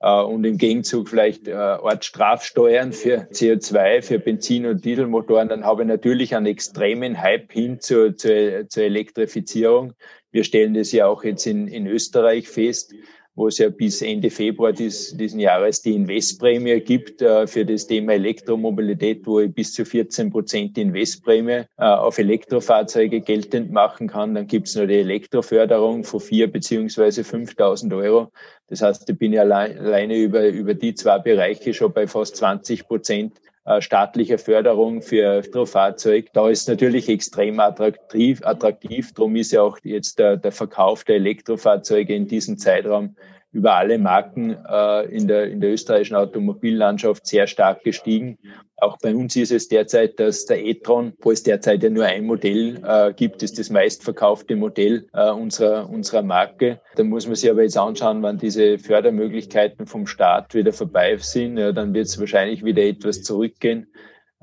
[0.00, 5.64] äh, und im Gegenzug vielleicht äh, Art Strafsteuern für CO2, für Benzin- und Dieselmotoren, dann
[5.64, 9.92] habe ich natürlich einen extremen Hype hin zur, zur, zur Elektrifizierung.
[10.32, 12.94] Wir stellen das ja auch jetzt in, in Österreich fest
[13.40, 17.86] wo es ja bis Ende Februar dies, diesen Jahres die Investprämie gibt äh, für das
[17.86, 24.34] Thema Elektromobilität, wo ich bis zu 14 Prozent Investprämie äh, auf Elektrofahrzeuge geltend machen kann.
[24.34, 28.30] Dann gibt es noch die Elektroförderung von vier beziehungsweise 5.000 Euro.
[28.68, 32.36] Das heißt, ich bin ja allein, alleine über, über die zwei Bereiche schon bei fast
[32.36, 36.32] 20 Prozent äh, staatlicher Förderung für Elektrofahrzeug.
[36.32, 38.40] Da ist natürlich extrem attraktiv.
[38.44, 39.12] attraktiv.
[39.12, 43.16] Darum ist ja auch jetzt der, der Verkauf der Elektrofahrzeuge in diesem Zeitraum
[43.52, 48.38] über alle Marken äh, in, der, in der österreichischen Automobillandschaft sehr stark gestiegen.
[48.76, 52.24] Auch bei uns ist es derzeit, dass der e-tron, wo es derzeit ja nur ein
[52.24, 56.80] Modell äh, gibt, ist das meistverkaufte Modell äh, unserer, unserer Marke.
[56.96, 61.58] Da muss man sich aber jetzt anschauen, wann diese Fördermöglichkeiten vom Staat wieder vorbei sind.
[61.58, 63.88] Ja, dann wird es wahrscheinlich wieder etwas zurückgehen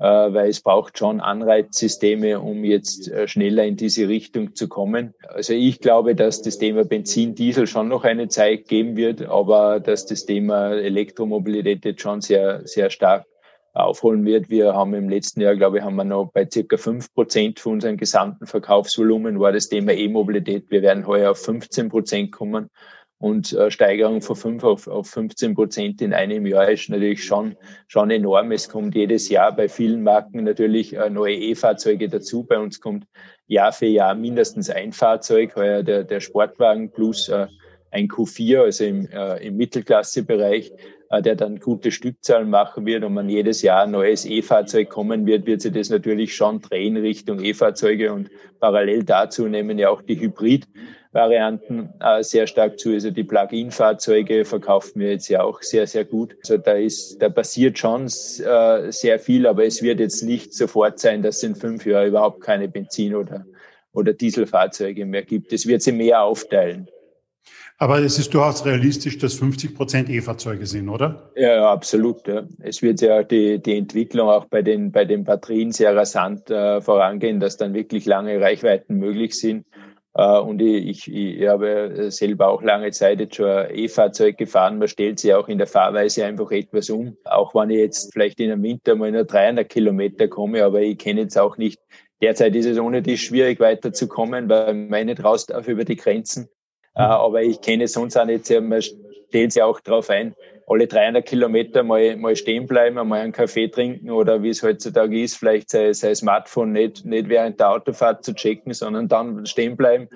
[0.06, 5.14] weil es braucht schon Anreizsysteme, um jetzt äh, schneller in diese Richtung zu kommen.
[5.28, 9.80] Also ich glaube, dass das Thema Benzin, Diesel schon noch eine Zeit geben wird, aber
[9.80, 13.26] dass das Thema Elektromobilität jetzt schon sehr, sehr stark
[13.74, 14.50] aufholen wird.
[14.50, 17.74] Wir haben im letzten Jahr, glaube ich, haben wir noch bei circa fünf Prozent von
[17.74, 20.70] unserem gesamten Verkaufsvolumen war das Thema E-Mobilität.
[20.70, 22.70] Wir werden heuer auf 15 Prozent kommen
[23.18, 27.56] und äh, Steigerung von 5 auf, auf 15 Prozent in einem Jahr ist natürlich schon,
[27.88, 28.52] schon enorm.
[28.52, 32.44] Es kommt jedes Jahr bei vielen Marken natürlich äh, neue E-Fahrzeuge dazu.
[32.44, 33.06] Bei uns kommt
[33.48, 37.48] Jahr für Jahr mindestens ein Fahrzeug, heuer der, der Sportwagen plus äh,
[37.90, 40.72] ein Q4, also im, äh, im Mittelklassebereich,
[41.10, 45.46] der dann gute Stückzahlen machen wird und man jedes Jahr ein neues E-Fahrzeug kommen wird,
[45.46, 50.20] wird sich das natürlich schon drehen Richtung E-Fahrzeuge und parallel dazu nehmen ja auch die
[50.20, 50.68] Hybrid
[51.12, 52.90] Varianten äh, sehr stark zu.
[52.92, 56.36] Also die Plug-in-Fahrzeuge verkaufen wir jetzt ja auch sehr, sehr gut.
[56.42, 60.98] Also da ist, da passiert schon äh, sehr viel, aber es wird jetzt nicht sofort
[60.98, 63.46] sein, dass es in fünf Jahren überhaupt keine Benzin- oder,
[63.92, 65.52] oder Dieselfahrzeuge mehr gibt.
[65.52, 66.88] Es wird sie mehr aufteilen.
[67.80, 71.30] Aber es ist durchaus realistisch, dass 50 Prozent E-Fahrzeuge sind, oder?
[71.36, 72.26] Ja, ja absolut.
[72.26, 72.42] Ja.
[72.58, 76.80] Es wird ja die, die Entwicklung auch bei den, bei den Batterien sehr rasant äh,
[76.80, 79.64] vorangehen, dass dann wirklich lange Reichweiten möglich sind.
[80.14, 84.78] Äh, und ich, ich, ich habe selber auch lange Zeit jetzt schon E-Fahrzeug gefahren.
[84.78, 87.16] Man stellt sich auch in der Fahrweise einfach etwas um.
[87.26, 90.98] Auch wenn ich jetzt vielleicht in einem Winter mal nur 300 Kilometer komme, aber ich
[90.98, 91.78] kenne jetzt auch nicht
[92.20, 96.48] Derzeit ist es ohne die schwierig weiterzukommen, weil man nicht raus darf über die Grenzen.
[96.98, 100.34] Äh, aber ich kenne sonst auch nicht, man stellt sich auch darauf ein,
[100.66, 105.22] alle 300 Kilometer mal, mal stehen bleiben, mal einen Kaffee trinken oder wie es heutzutage
[105.22, 109.76] ist, vielleicht sein, sein Smartphone nicht, nicht während der Autofahrt zu checken, sondern dann stehen
[109.76, 110.08] bleiben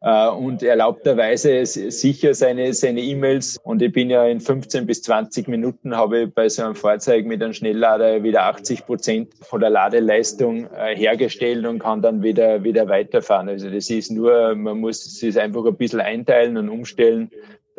[0.00, 3.58] und erlaubterweise sicher seine seine E-Mails.
[3.62, 7.26] Und ich bin ja in 15 bis 20 Minuten habe ich bei so einem Fahrzeug
[7.26, 12.64] mit einem Schnelllader wieder 80 Prozent von der Ladeleistung äh, hergestellt und kann dann wieder
[12.64, 13.50] wieder weiterfahren.
[13.50, 17.30] Also das ist nur, man muss es einfach ein bisschen einteilen und umstellen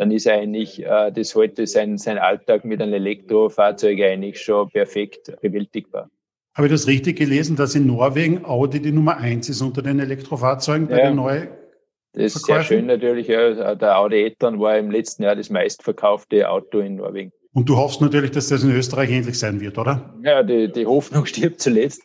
[0.01, 5.31] dann ist eigentlich äh, das heute sein, sein Alltag mit einem Elektrofahrzeug eigentlich schon perfekt
[5.41, 6.10] bewältigbar.
[6.55, 9.99] Habe ich das richtig gelesen, dass in Norwegen Audi die Nummer eins ist unter den
[9.99, 11.07] Elektrofahrzeugen bei ja.
[11.07, 11.49] den neuen
[12.13, 13.28] das ist sehr schön natürlich.
[13.28, 13.76] Ja.
[13.76, 17.32] Der Audi e-tron war im letzten Jahr das meistverkaufte Auto in Norwegen.
[17.54, 20.13] Und du hoffst natürlich, dass das in Österreich ähnlich sein wird, oder?
[20.24, 22.04] Ja, die, die Hoffnung stirbt zuletzt.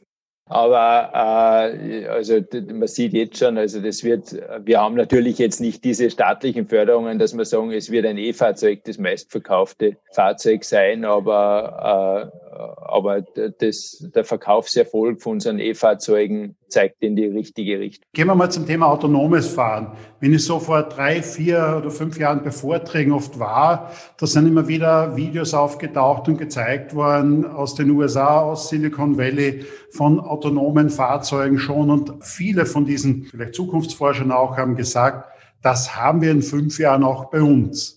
[0.48, 2.40] Aber äh, also
[2.72, 4.32] man sieht jetzt schon, also das wird,
[4.64, 8.84] wir haben natürlich jetzt nicht diese staatlichen Förderungen, dass wir sagen, es wird ein E-Fahrzeug
[8.84, 17.16] das meistverkaufte Fahrzeug sein, aber äh, aber das, der Verkaufserfolg von unseren E-Fahrzeugen zeigt in
[17.16, 18.08] die richtige Richtung.
[18.12, 19.92] Gehen wir mal zum Thema autonomes Fahren.
[20.20, 24.46] Wenn ich so vor drei, vier oder fünf Jahren bei Vorträgen oft war, da sind
[24.46, 30.90] immer wieder Videos aufgetaucht und gezeigt worden aus den USA, aus Silicon Valley, von autonomen
[30.90, 31.90] Fahrzeugen schon.
[31.90, 35.30] Und viele von diesen, vielleicht Zukunftsforschern auch, haben gesagt,
[35.62, 37.95] das haben wir in fünf Jahren auch bei uns.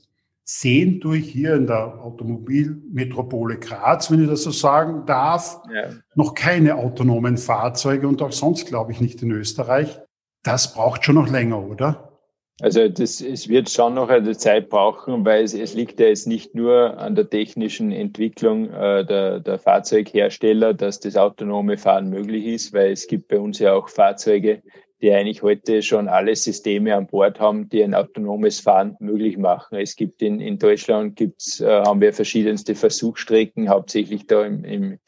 [0.51, 5.91] Sehen durch hier in der Automobilmetropole Graz, wenn ich das so sagen darf, ja.
[6.15, 9.99] noch keine autonomen Fahrzeuge und auch sonst, glaube ich, nicht in Österreich.
[10.41, 12.17] Das braucht schon noch länger, oder?
[12.61, 16.25] Also das, es wird schon noch eine Zeit brauchen, weil es, es liegt ja jetzt
[16.25, 22.47] nicht nur an der technischen Entwicklung äh, der, der Fahrzeughersteller, dass das autonome Fahren möglich
[22.47, 24.63] ist, weil es gibt bei uns ja auch Fahrzeuge,
[25.01, 29.77] die eigentlich heute schon alle Systeme an Bord haben, die ein autonomes Fahren möglich machen.
[29.77, 34.99] Es gibt in, in Deutschland gibt's, äh, haben wir verschiedenste Versuchsstrecken, hauptsächlich da im, im,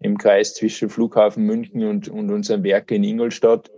[0.00, 3.70] im Kreis zwischen Flughafen München und, und unserem Werk in Ingolstadt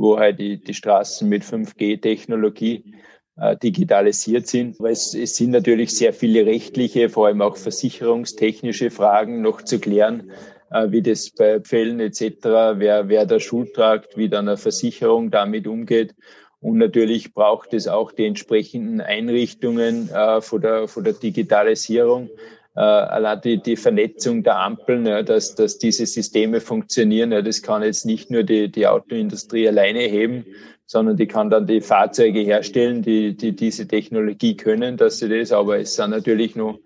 [0.00, 2.94] wo halt die, die Straßen mit 5G-Technologie
[3.36, 4.80] äh, digitalisiert sind.
[4.80, 9.78] Aber es, es sind natürlich sehr viele rechtliche, vor allem auch versicherungstechnische Fragen noch zu
[9.78, 10.30] klären,
[10.70, 15.66] wie das bei Fällen etc., wer, wer da Schuld tragt, wie dann eine Versicherung damit
[15.66, 16.14] umgeht.
[16.60, 22.28] Und natürlich braucht es auch die entsprechenden Einrichtungen äh, von, der, von der Digitalisierung
[22.76, 27.62] äh, allein die, die Vernetzung der Ampeln, ja, dass, dass diese Systeme funktionieren, ja, das
[27.62, 30.46] kann jetzt nicht nur die, die Autoindustrie alleine heben,
[30.86, 35.52] sondern die kann dann die Fahrzeuge herstellen, die, die diese Technologie können, dass sie das,
[35.52, 36.78] aber es sind natürlich noch äh,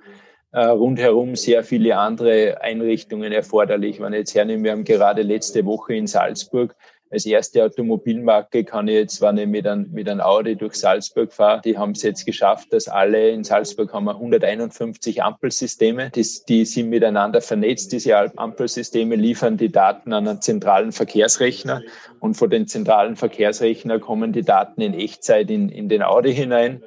[0.61, 4.01] rundherum sehr viele andere Einrichtungen erforderlich.
[4.01, 6.77] Wenn ich jetzt hernehmen, wir haben gerade letzte Woche in Salzburg
[7.15, 11.33] als erste Automobilmarke kann ich jetzt, wenn ich mit einem, mit einem Audi durch Salzburg
[11.33, 16.11] fahre, die haben es jetzt geschafft, dass alle in Salzburg haben wir 151 Ampelsysteme.
[16.11, 17.93] Die, die sind miteinander vernetzt.
[17.93, 21.83] Diese Ampelsysteme liefern die Daten an einen zentralen Verkehrsrechner
[22.19, 26.83] und von den zentralen Verkehrsrechner kommen die Daten in Echtzeit in, in den Audi hinein.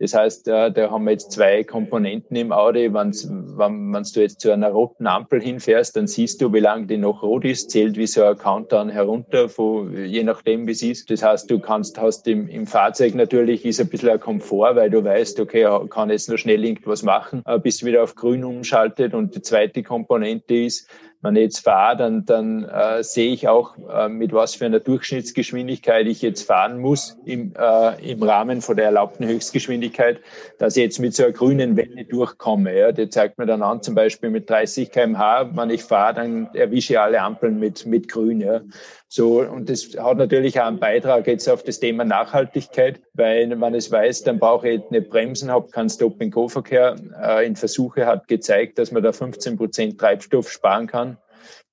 [0.00, 2.92] Das heißt, da, da haben wir jetzt zwei Komponenten im Audi.
[2.92, 6.86] Wenn's, wenn, wenn du jetzt zu einer roten Ampel hinfährst, dann siehst du, wie lange
[6.86, 10.82] die noch rot ist, zählt wie so ein Countdown herunter, von, je nachdem, wie es
[10.82, 11.10] ist.
[11.10, 14.88] Das heißt, du kannst, hast im, im Fahrzeug natürlich ist ein bisschen ein Komfort, weil
[14.88, 19.12] du weißt, okay, kann jetzt nur schnell irgendwas machen, äh, bis wieder auf grün umschaltet.
[19.12, 20.88] Und die zweite Komponente ist,
[21.22, 24.80] wenn ich jetzt fahre, dann, dann äh, sehe ich auch, äh, mit was für einer
[24.80, 30.20] Durchschnittsgeschwindigkeit ich jetzt fahren muss im, äh, im Rahmen von der erlaubten Höchstgeschwindigkeit,
[30.58, 32.76] dass ich jetzt mit so einer grünen Welle durchkomme.
[32.76, 32.92] Ja.
[32.92, 36.94] Die zeigt mir dann an, zum Beispiel mit 30 kmh, wenn ich fahre, dann erwische
[36.94, 38.40] ich alle Ampeln mit, mit grün.
[38.40, 38.62] Ja.
[39.12, 43.58] So, und das hat natürlich auch einen Beitrag jetzt auf das Thema Nachhaltigkeit, weil wenn
[43.58, 46.94] man es weiß, dann brauche ich nicht Bremsen, habe keinen Stop-and-Go-Verkehr.
[47.20, 51.18] Äh, in Versuche hat gezeigt, dass man da 15 Prozent Treibstoff sparen kann.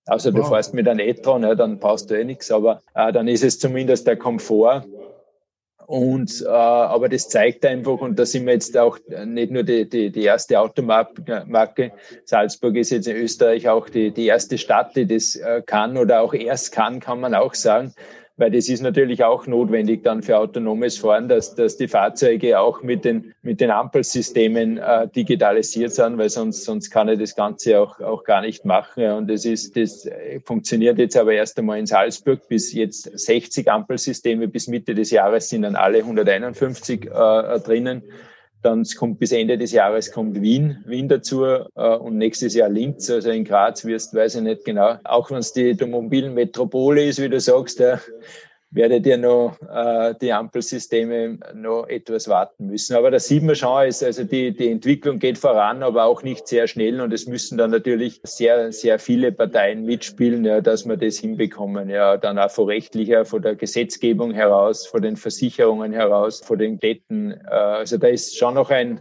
[0.07, 0.41] Also wow.
[0.41, 3.43] du fährst mit einem e-tron, ja, dann passt du eh nichts, aber äh, dann ist
[3.43, 4.85] es zumindest der Komfort
[5.87, 9.87] und äh, aber das zeigt einfach, und da sind wir jetzt auch nicht nur die,
[9.87, 11.93] die, die erste Automarke,
[12.25, 16.21] Salzburg ist jetzt in Österreich auch die, die erste Stadt, die das äh, kann oder
[16.21, 17.93] auch erst kann, kann man auch sagen
[18.37, 22.83] weil das ist natürlich auch notwendig dann für autonomes Fahren, dass, dass die Fahrzeuge auch
[22.83, 27.79] mit den, mit den Ampelsystemen äh, digitalisiert sind, weil sonst, sonst kann ich das Ganze
[27.79, 29.11] auch, auch gar nicht machen.
[29.11, 30.07] Und das ist, das
[30.45, 35.49] funktioniert jetzt aber erst einmal in Salzburg bis jetzt 60 Ampelsysteme bis Mitte des Jahres
[35.49, 38.03] sind dann alle 151 äh, drinnen.
[38.63, 43.09] Dann kommt bis Ende des Jahres kommt Wien, Wien dazu äh, und nächstes Jahr Linz.
[43.09, 44.97] Also in Graz wirst, weiß ich nicht genau.
[45.03, 47.99] Auch wenn es die, die mobilen Metropole ist, wie du sagst, ja,
[48.71, 52.95] werdet ihr noch äh, die Ampelsysteme noch etwas warten müssen.
[52.95, 56.47] Aber da sieht man schon, ist, also die, die Entwicklung geht voran, aber auch nicht
[56.47, 60.97] sehr schnell und es müssen dann natürlich sehr, sehr viele Parteien mitspielen, ja, dass wir
[60.97, 61.89] das hinbekommen.
[61.89, 66.77] Ja, dann auch von rechtlicher, von der Gesetzgebung heraus, von den Versicherungen heraus, von den
[66.77, 67.31] Städten.
[67.31, 68.99] Äh, also da ist schon noch ein,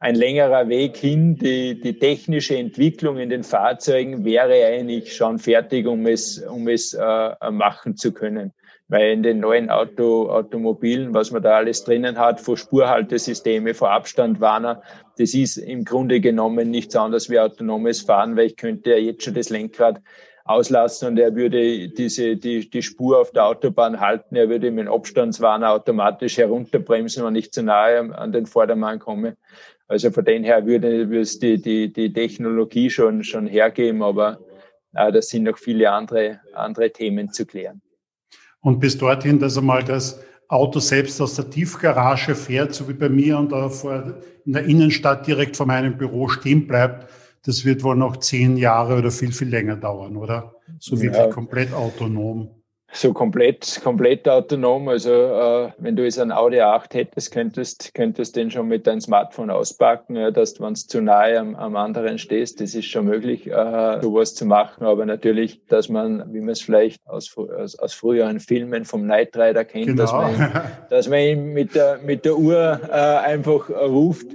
[0.00, 1.36] ein längerer Weg hin.
[1.36, 6.94] Die, die technische Entwicklung in den Fahrzeugen wäre eigentlich schon fertig, um es, um es
[6.94, 8.52] äh, machen zu können
[8.94, 13.90] weil in den neuen Auto, Automobilen, was man da alles drinnen hat, vor Spurhaltesysteme, vor
[13.90, 14.82] Abstandwarner,
[15.18, 19.24] das ist im Grunde genommen nichts anderes wie autonomes Fahren, weil ich könnte ja jetzt
[19.24, 20.00] schon das Lenkrad
[20.44, 24.86] auslassen und er würde diese, die, die Spur auf der Autobahn halten, er würde mit
[24.86, 29.36] dem Abstandswarner automatisch herunterbremsen, wenn ich zu nahe an den Vordermann komme.
[29.88, 34.38] Also von den her würde, würde es die, die, die Technologie schon, schon hergeben, aber
[34.94, 37.82] äh, das sind noch viele andere, andere Themen zu klären.
[38.64, 43.10] Und bis dorthin, dass einmal das Auto selbst aus der Tiefgarage fährt, so wie bei
[43.10, 44.14] mir und da vor,
[44.46, 47.10] in der Innenstadt direkt vor meinem Büro stehen bleibt,
[47.44, 50.54] das wird wohl noch zehn Jahre oder viel, viel länger dauern, oder?
[50.78, 51.30] So wirklich ja.
[51.30, 52.63] komplett autonom
[52.94, 54.88] so komplett, komplett autonom.
[54.88, 59.00] Also äh, wenn du jetzt ein Audi 8 hättest, könntest, könntest den schon mit deinem
[59.00, 62.86] Smartphone auspacken, ja, dass du, wenn du zu nahe am, am anderen stehst, das ist
[62.86, 64.84] schon möglich, äh, sowas zu machen.
[64.84, 69.36] Aber natürlich, dass man, wie man es vielleicht aus, aus, aus früheren Filmen vom Night
[69.36, 70.02] Rider kennt, genau.
[70.02, 70.52] dass man,
[70.90, 74.28] dass man ihn mit der, mit der Uhr äh, einfach ruft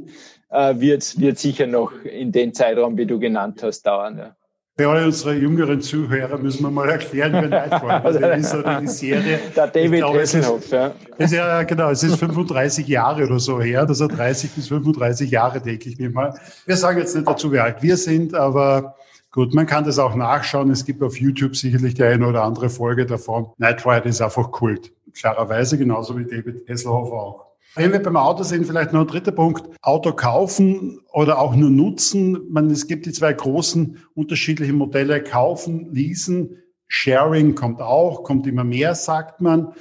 [0.50, 4.18] äh, wird, wird sicher noch in den Zeitraum, wie du genannt hast, dauern.
[4.18, 4.36] Ja.
[4.80, 8.88] Für alle unsere jüngeren Zuhörer müssen wir mal erklären, wie Nightfall also ist oder die
[8.88, 9.38] Serie.
[9.54, 10.94] Der David glaube, Hasselhoff, ja.
[11.18, 15.30] Ist ja, genau, es ist 35 Jahre oder so her, dass er 30 bis 35
[15.32, 16.34] Jahre, denke ich mir mal.
[16.66, 18.96] Wir sagen jetzt nicht dazu, wie alt wir sind, aber
[19.34, 20.72] gut, man kann das auch nachschauen.
[20.72, 23.48] Es gibt auf YouTube sicherlich die eine oder andere Folge davon.
[23.58, 24.94] Nightfire ist einfach Kult.
[25.14, 27.49] Klarerweise, genauso wie David Hasselhoff auch.
[27.76, 29.70] Wenn wir beim Auto sind, vielleicht noch ein dritter Punkt.
[29.82, 32.40] Auto kaufen oder auch nur nutzen.
[32.50, 35.24] Man, es gibt die zwei großen unterschiedlichen Modelle.
[35.24, 36.58] Kaufen, leasen,
[36.88, 39.74] Sharing kommt auch, kommt immer mehr, sagt man.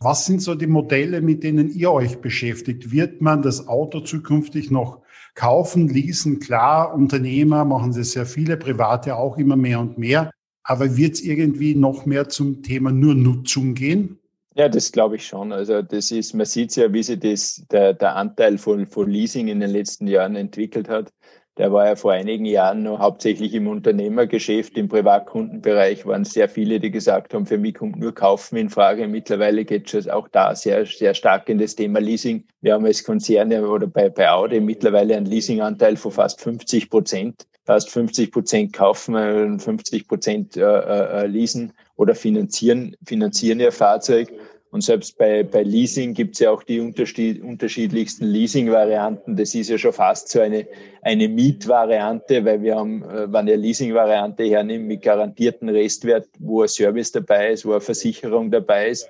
[0.00, 2.90] Was sind so die Modelle, mit denen ihr euch beschäftigt?
[2.90, 5.00] Wird man das Auto zukünftig noch
[5.34, 6.40] kaufen, leasen?
[6.40, 10.30] Klar, Unternehmer machen das sehr viele, Private auch immer mehr und mehr.
[10.64, 14.18] Aber wird es irgendwie noch mehr zum Thema nur Nutzung gehen?
[14.58, 15.52] Ja, das glaube ich schon.
[15.52, 19.48] Also das ist, man sieht ja, wie sich das, der, der Anteil von, von Leasing
[19.48, 21.12] in den letzten Jahren entwickelt hat.
[21.58, 26.80] Der war ja vor einigen Jahren noch hauptsächlich im Unternehmergeschäft, im Privatkundenbereich waren sehr viele,
[26.80, 29.06] die gesagt haben, für mich kommt nur Kaufen in Frage.
[29.08, 32.46] Mittlerweile geht es auch da sehr, sehr stark in das Thema Leasing.
[32.62, 37.46] Wir haben als Konzerne oder bei, bei Audi mittlerweile einen Leasinganteil von fast 50 Prozent.
[37.66, 44.32] Fast 50 Prozent kaufen, 50 Prozent äh, äh, leasen oder finanzieren, finanzieren ihr Fahrzeug.
[44.70, 49.36] Und selbst bei, bei Leasing gibt es ja auch die unterschiedlichsten Leasing-Varianten.
[49.36, 50.66] Das ist ja schon fast so eine,
[51.02, 56.68] eine Mietvariante, weil wir haben, äh, wenn ihr Leasing-Variante hernimmt mit garantierten Restwert, wo ein
[56.68, 59.08] Service dabei ist, wo eine Versicherung dabei ist,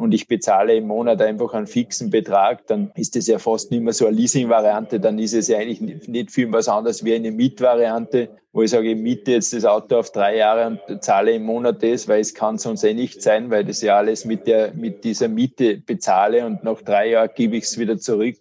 [0.00, 3.82] und ich bezahle im Monat einfach einen fixen Betrag, dann ist das ja fast nicht
[3.82, 7.30] mehr so eine Leasing-Variante, dann ist es ja eigentlich nicht viel was anderes wie eine
[7.30, 11.44] Mietvariante, wo ich sage, ich miete jetzt das Auto auf drei Jahre und zahle im
[11.44, 14.72] Monat das, weil es kann sonst eh nicht sein, weil das ja alles mit der,
[14.72, 18.36] mit dieser Miete bezahle und nach drei Jahren gebe ich es wieder zurück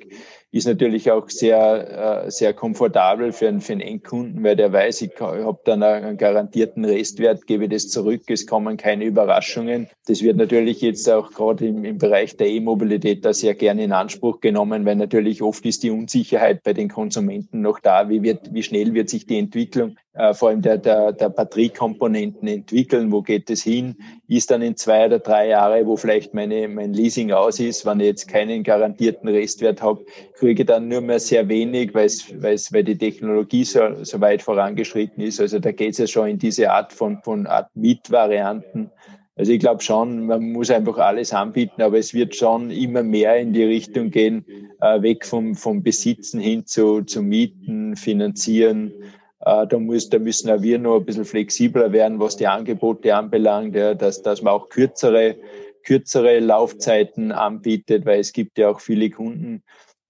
[0.52, 5.02] ist natürlich auch sehr, äh, sehr komfortabel für einen, für einen Endkunden, weil der weiß,
[5.04, 9.88] ich habe dann einen garantierten Restwert, gebe das zurück, es kommen keine Überraschungen.
[10.08, 13.92] Das wird natürlich jetzt auch gerade im, im Bereich der E-Mobilität da sehr gerne in
[13.92, 18.10] Anspruch genommen, weil natürlich oft ist die Unsicherheit bei den Konsumenten noch da.
[18.10, 22.46] Wie, wird, wie schnell wird sich die Entwicklung äh, vor allem der, der, der Batteriekomponenten
[22.48, 23.10] entwickeln.
[23.10, 23.96] Wo geht es hin?
[24.28, 28.02] Ist dann in zwei oder drei Jahre, wo vielleicht meine, mein Leasing aus ist, wenn
[28.02, 30.04] ich jetzt keinen garantierten Restwert habe,
[30.34, 32.34] kriege ich dann nur mehr sehr wenig, weil es,
[32.74, 35.40] weil die Technologie so, so weit vorangeschritten ist.
[35.40, 38.92] Also da geht es ja schon in diese Art von, von Art Mietvarianten.
[39.38, 43.38] Also ich glaube schon, man muss einfach alles anbieten, aber es wird schon immer mehr
[43.38, 44.46] in die Richtung gehen,
[44.82, 48.92] äh, weg vom, vom Besitzen hin zu, zu Mieten, Finanzieren,
[49.40, 53.76] da, muss, da müssen auch wir noch ein bisschen flexibler werden, was die Angebote anbelangt,
[53.76, 55.38] ja, dass, dass man auch kürzere,
[55.84, 59.64] kürzere Laufzeiten anbietet, weil es gibt ja auch viele Kunden,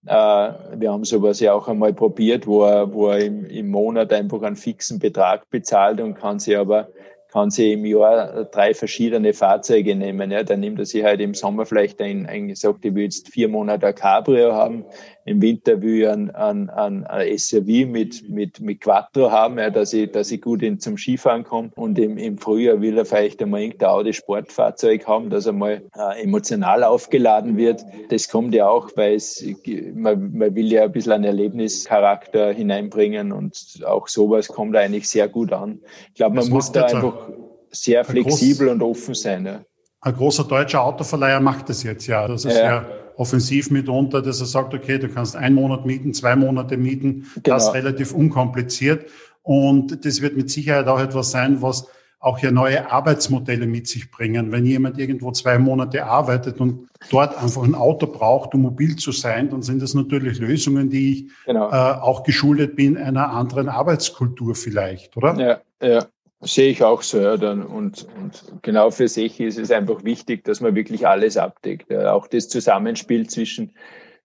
[0.06, 4.14] äh, wir haben sowas ja auch einmal probiert, wo er, wo er im, im Monat
[4.14, 6.90] einfach einen fixen Betrag bezahlt und kann sich aber
[7.32, 10.32] kann sie im Jahr drei verschiedene Fahrzeuge nehmen.
[10.32, 13.30] Ja, dann nimmt er sich halt im Sommer vielleicht ein, ein gesagt, ich will jetzt
[13.30, 14.86] vier Monate ein Cabrio haben,
[15.30, 19.70] im Winter will ich ein, ein, ein, ein SUV mit, mit, mit Quattro haben, ja,
[19.70, 21.70] dass ich, dass ich gut in, zum Skifahren komme.
[21.76, 26.24] Und im, im Frühjahr will er vielleicht einmal irgendein Audi Sportfahrzeug haben, das einmal äh,
[26.24, 27.86] emotional aufgeladen wird.
[28.10, 29.46] Das kommt ja auch, weil es,
[29.94, 35.28] man, man will ja ein bisschen einen Erlebnischarakter hineinbringen und auch sowas kommt eigentlich sehr
[35.28, 35.80] gut an.
[36.08, 37.30] Ich glaube, man muss da einfach
[37.70, 39.46] sehr flexibel und offen sein.
[39.46, 39.62] Ja.
[40.02, 42.28] Ein großer deutscher Autoverleiher macht das jetzt ja.
[42.28, 42.86] Das ist ja, ja
[43.20, 47.58] offensiv mitunter, dass er sagt, okay, du kannst einen Monat mieten, zwei Monate mieten, genau.
[47.58, 49.10] das relativ unkompliziert.
[49.44, 51.88] Und das wird mit Sicherheit auch etwas sein, was
[52.22, 54.54] auch ja neue Arbeitsmodelle mit sich bringen.
[54.54, 59.12] Wenn jemand irgendwo zwei Monate arbeitet und dort einfach ein Auto braucht, um mobil zu
[59.12, 61.70] sein, dann sind das natürlich Lösungen, die ich genau.
[61.70, 65.62] äh, auch geschuldet bin einer anderen Arbeitskultur vielleicht, oder?
[65.82, 66.06] Ja, ja.
[66.42, 67.20] Sehe ich auch so.
[67.20, 67.64] Ja, dann.
[67.64, 71.92] Und, und genau für sich ist es einfach wichtig, dass man wirklich alles abdeckt.
[71.92, 72.14] Ja.
[72.14, 73.74] Auch das Zusammenspiel zwischen,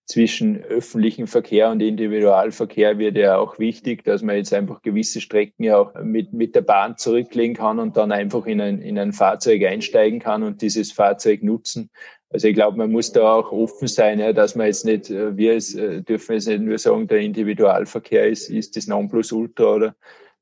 [0.05, 5.65] zwischen öffentlichem Verkehr und Individualverkehr wird ja auch wichtig, dass man jetzt einfach gewisse Strecken
[5.65, 9.13] ja auch mit, mit der Bahn zurücklegen kann und dann einfach in ein, in ein
[9.13, 11.91] Fahrzeug einsteigen kann und dieses Fahrzeug nutzen.
[12.31, 15.37] Also ich glaube, man muss da auch offen sein, ja, dass man jetzt nicht, äh,
[15.37, 19.97] wir es, äh, dürfen jetzt nicht nur sagen, der Individualverkehr ist, ist das Nonplusultra oder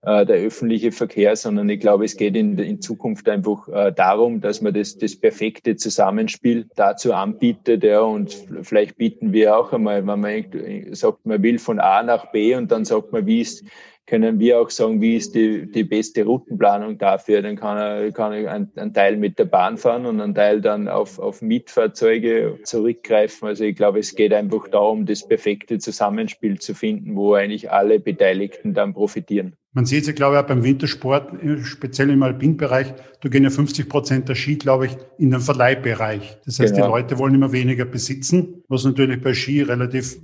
[0.05, 4.61] der öffentliche Verkehr, sondern ich glaube, es geht in, in Zukunft einfach äh, darum, dass
[4.61, 7.85] man das, das perfekte Zusammenspiel dazu anbietet.
[7.85, 10.45] Ja, und vielleicht bieten wir auch einmal, wenn man
[10.93, 13.65] sagt, man will von A nach B und dann sagt man, wie ist,
[14.07, 17.41] können wir auch sagen, wie ist die, die beste Routenplanung dafür.
[17.41, 20.61] Dann kann er, kann er einen, einen Teil mit der Bahn fahren und einen Teil
[20.61, 23.47] dann auf, auf Mietfahrzeuge zurückgreifen.
[23.47, 28.01] Also ich glaube, es geht einfach darum, das perfekte Zusammenspiel zu finden, wo eigentlich alle
[28.01, 29.57] Beteiligten dann profitieren.
[29.75, 32.93] Man sieht es ja, glaube ich, auch beim Wintersport, speziell im Alpinbereich,
[33.23, 36.39] da gehen ja 50 Prozent der Ski, glaube ich, in den Verleihbereich.
[36.45, 36.87] Das heißt, genau.
[36.87, 40.21] die Leute wollen immer weniger besitzen, was natürlich bei Ski relativ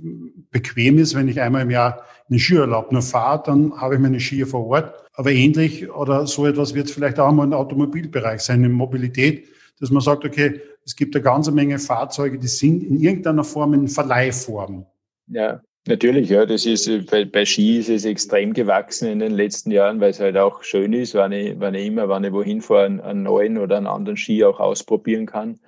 [0.51, 1.15] bequem ist.
[1.15, 4.67] Wenn ich einmal im Jahr einen Skiurlaub nur fahre, dann habe ich meine Skier vor
[4.67, 4.93] Ort.
[5.13, 9.47] Aber ähnlich oder so etwas wird es vielleicht auch mal im Automobilbereich sein, in Mobilität,
[9.79, 13.73] dass man sagt, okay, es gibt eine ganze Menge Fahrzeuge, die sind in irgendeiner Form
[13.73, 14.85] in Verleihform.
[15.27, 19.71] Ja, Natürlich, ja, das ist bei, bei Ski ist es extrem gewachsen in den letzten
[19.71, 22.61] Jahren, weil es halt auch schön ist, wenn ich, wenn ich immer, wenn ich wohin
[22.61, 25.59] fahre, einen, einen neuen oder einen anderen Ski auch ausprobieren kann.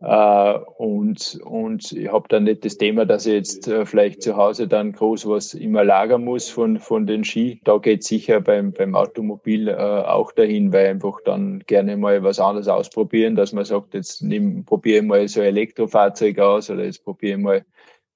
[0.00, 4.36] Äh, und, und ich habe dann nicht das Thema, dass ich jetzt äh, vielleicht zu
[4.36, 7.60] Hause dann groß was immer lagern muss von, von den Ski.
[7.64, 12.40] Da geht sicher beim, beim Automobil äh, auch dahin, weil einfach dann gerne mal was
[12.40, 14.24] anderes ausprobieren, dass man sagt, jetzt
[14.64, 17.64] probiere ich mal so ein Elektrofahrzeug aus oder jetzt probiere ich mal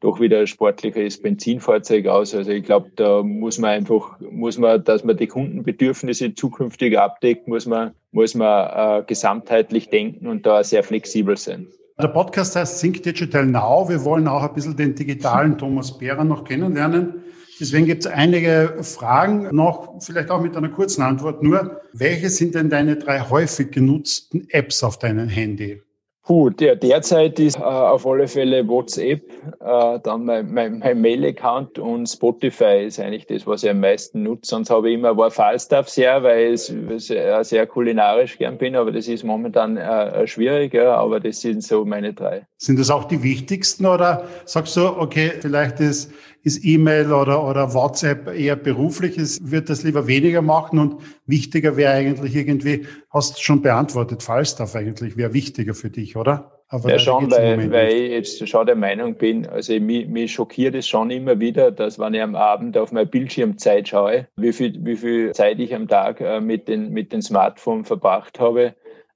[0.01, 2.35] doch wieder sportliches Benzinfahrzeug aus.
[2.35, 7.49] Also ich glaube, da muss man einfach, muss man, dass man die Kundenbedürfnisse zukünftig abdeckt,
[7.49, 11.69] muss man, muss man äh, gesamtheitlich denken und da sehr flexibel sein.
[11.99, 13.89] Der Podcast heißt Think Digital Now.
[13.89, 17.23] Wir wollen auch ein bisschen den digitalen Thomas Behrer noch kennenlernen.
[17.61, 21.81] Deswegen gibt es einige Fragen noch, vielleicht auch mit einer kurzen Antwort nur.
[21.93, 25.83] Welche sind denn deine drei häufig genutzten Apps auf deinem Handy?
[26.27, 31.79] Puh, der derzeit ist äh, auf alle Fälle WhatsApp, äh, dann mein, mein, mein Mail-Account
[31.79, 34.49] und Spotify ist eigentlich das, was ich am meisten nutze.
[34.49, 38.91] Sonst habe ich immer war Falstaff sehr, weil ich sehr, sehr kulinarisch gern bin, aber
[38.91, 42.47] das ist momentan äh, schwierig, ja, aber das sind so meine drei.
[42.57, 46.11] Sind das auch die wichtigsten oder sagst du, okay, vielleicht ist
[46.45, 51.77] ist E-Mail oder, oder WhatsApp eher beruflich, es wird das lieber weniger machen und wichtiger
[51.77, 56.53] wäre eigentlich irgendwie, hast schon beantwortet, Falstaff eigentlich wäre wichtiger für dich, oder?
[56.69, 60.75] Aber ja, schon, weil, weil ich jetzt schon der Meinung bin, also mich, mich schockiert
[60.75, 64.85] es schon immer wieder, dass wenn ich am Abend auf meine Bildschirmzeit schaue, wie viel,
[64.85, 68.75] wie viel Zeit ich am Tag äh, mit den, mit den Smartphone verbracht habe,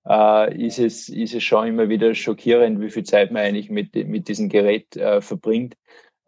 [0.09, 3.95] äh, ist, es, ist es schon immer wieder schockierend, wie viel Zeit man eigentlich mit,
[3.95, 5.77] mit diesem Gerät äh, verbringt.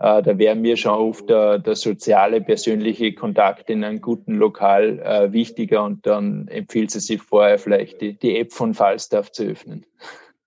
[0.00, 4.98] Äh, da wäre mir schon oft der, der, soziale, persönliche Kontakt in einem guten Lokal
[5.00, 9.44] äh, wichtiger und dann empfiehlt es sich vorher vielleicht die, die App von Falstaff zu
[9.44, 9.84] öffnen.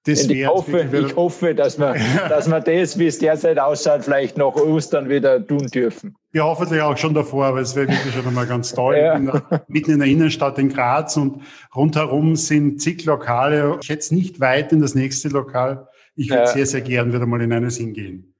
[0.06, 1.95] Das ich hoffe, ich hoffe, dass wir,
[2.30, 6.16] dass wir das, wie es derzeit ausschaut, vielleicht noch Ostern wieder tun dürfen.
[6.34, 8.97] Ja, hoffentlich auch schon davor, aber es wäre wirklich schon einmal ganz toll.
[8.97, 9.20] Ja.
[9.68, 11.43] Mitten in der Innenstadt in Graz und
[11.76, 13.78] rundherum sind zig Lokale.
[13.84, 15.88] Ich hätte es nicht weit in das nächste Lokal.
[16.16, 16.47] Ich würde ja.
[16.47, 18.32] sehr, sehr gern wieder mal in eines hingehen.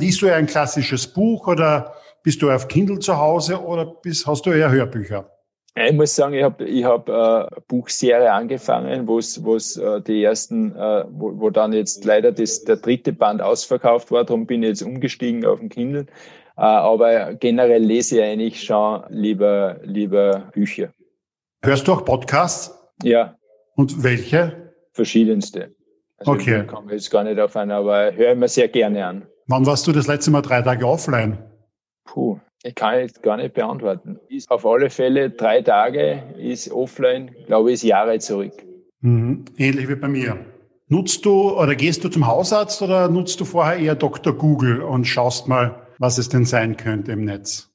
[0.00, 1.92] Liest du ein klassisches Buch oder
[2.22, 5.30] bist du auf Kindle zu Hause oder bist, hast du eher Hörbücher?
[5.74, 10.24] Ich muss sagen, ich habe ich hab, äh, eine Buchserie angefangen, wo es äh, die
[10.24, 14.62] ersten, äh, wo, wo dann jetzt leider das, der dritte Band ausverkauft war, darum bin
[14.62, 16.06] ich jetzt umgestiegen auf den Kindle.
[16.56, 20.94] Äh, aber generell lese ich eigentlich schon lieber, lieber Bücher.
[21.62, 22.74] Hörst du auch Podcasts?
[23.02, 23.36] Ja.
[23.76, 24.72] Und welche?
[24.92, 25.74] Verschiedenste.
[26.16, 26.62] Also okay.
[26.62, 29.26] Ich komme jetzt gar nicht auf einen, aber höre ich mir sehr gerne an.
[29.50, 31.38] Wann warst du das letzte Mal drei Tage offline?
[32.04, 34.20] Puh, ich kann jetzt gar nicht beantworten.
[34.28, 38.52] Ist auf alle Fälle drei Tage, ist offline, glaube ich, ist Jahre zurück.
[39.00, 39.46] Mhm.
[39.56, 40.38] Ähnlich wie bei mir.
[40.86, 44.34] Nutzt du oder gehst du zum Hausarzt oder nutzt du vorher eher Dr.
[44.34, 47.69] Google und schaust mal, was es denn sein könnte im Netz?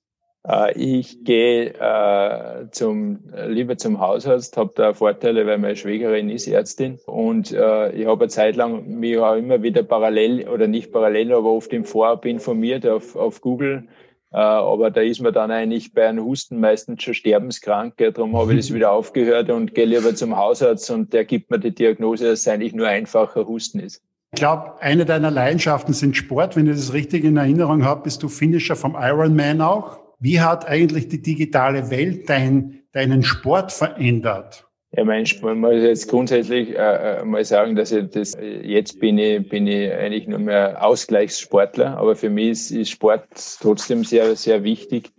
[0.47, 6.47] Äh, ich gehe äh, zum, lieber zum Hausarzt, habe da Vorteile, weil meine Schwägerin ist
[6.47, 10.91] Ärztin und äh, ich habe eine Zeit lang mich auch immer wieder parallel oder nicht
[10.91, 13.87] parallel, aber oft im Vorab informiert auf, auf Google.
[14.31, 17.95] Äh, aber da ist man dann eigentlich bei einem Husten meistens schon sterbenskrank.
[17.99, 21.49] Ja, darum habe ich das wieder aufgehört und gehe lieber zum Hausarzt und der gibt
[21.49, 24.03] mir die Diagnose, dass es eigentlich nur einfacher Husten ist.
[24.33, 26.57] Ich glaube, eine deiner Leidenschaften sind Sport.
[26.57, 30.04] Wenn ich das richtig in Erinnerung habe, bist du Finisher vom Ironman auch.
[30.19, 34.65] Wie hat eigentlich die digitale Welt dein, deinen Sport verändert?
[34.91, 39.17] Ja, mein Sport, muss jetzt grundsätzlich äh, äh, mal sagen, dass ich das, jetzt bin
[39.17, 43.27] ich, bin ich eigentlich nur mehr Ausgleichssportler, aber für mich ist, ist Sport
[43.59, 45.11] trotzdem sehr, sehr wichtig.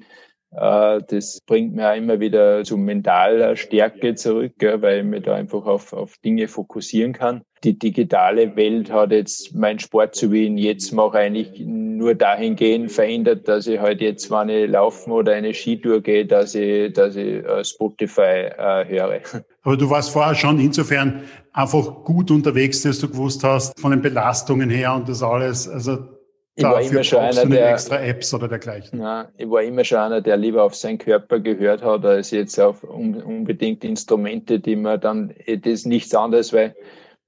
[0.56, 5.34] Äh, das bringt mir auch immer wieder zu mentaler Stärke zurück, weil ich mich da
[5.34, 7.42] einfach auf, auf Dinge fokussieren kann.
[7.64, 12.14] Die digitale Welt hat jetzt mein Sport, so wie ich ihn jetzt mache, eigentlich nur
[12.14, 16.92] dahingehend verändert, dass ich halt jetzt, wenn ich laufen oder eine Skitour gehe, dass ich,
[16.92, 19.20] dass ich äh, Spotify äh, höre.
[19.62, 24.00] Aber du warst vorher schon insofern einfach gut unterwegs, dass du gewusst hast, von den
[24.00, 25.68] Belastungen her und das alles.
[25.68, 26.15] Also
[26.56, 29.00] ich war immer schon einer, der extra Apps oder dergleichen.
[29.00, 32.58] Ja, ich war immer schon einer, der lieber auf seinen Körper gehört hat, als jetzt
[32.58, 36.74] auf unbedingt Instrumente, die man dann, das ist nichts anderes, weil,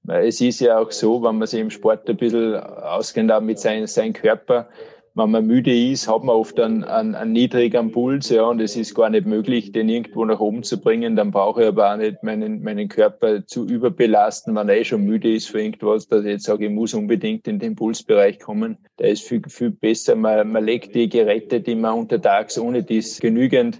[0.01, 3.41] weil es ist ja auch so, wenn man sich im Sport ein bisschen auskennt, auch
[3.41, 4.67] mit seinem, seinem Körper,
[5.15, 8.75] wenn man müde ist, hat man oft einen, einen, einen niedrigen Puls, ja, und es
[8.75, 11.15] ist gar nicht möglich, den irgendwo nach oben zu bringen.
[11.15, 15.03] Dann brauche ich aber auch nicht meinen, meinen Körper zu überbelasten, wenn er eh schon
[15.03, 18.77] müde ist für irgendwas, dass ich jetzt sage, ich muss unbedingt in den Pulsbereich kommen.
[18.99, 20.15] Der ist viel, viel besser.
[20.15, 23.79] Man, man legt die Geräte, die man untertags ohne dies genügend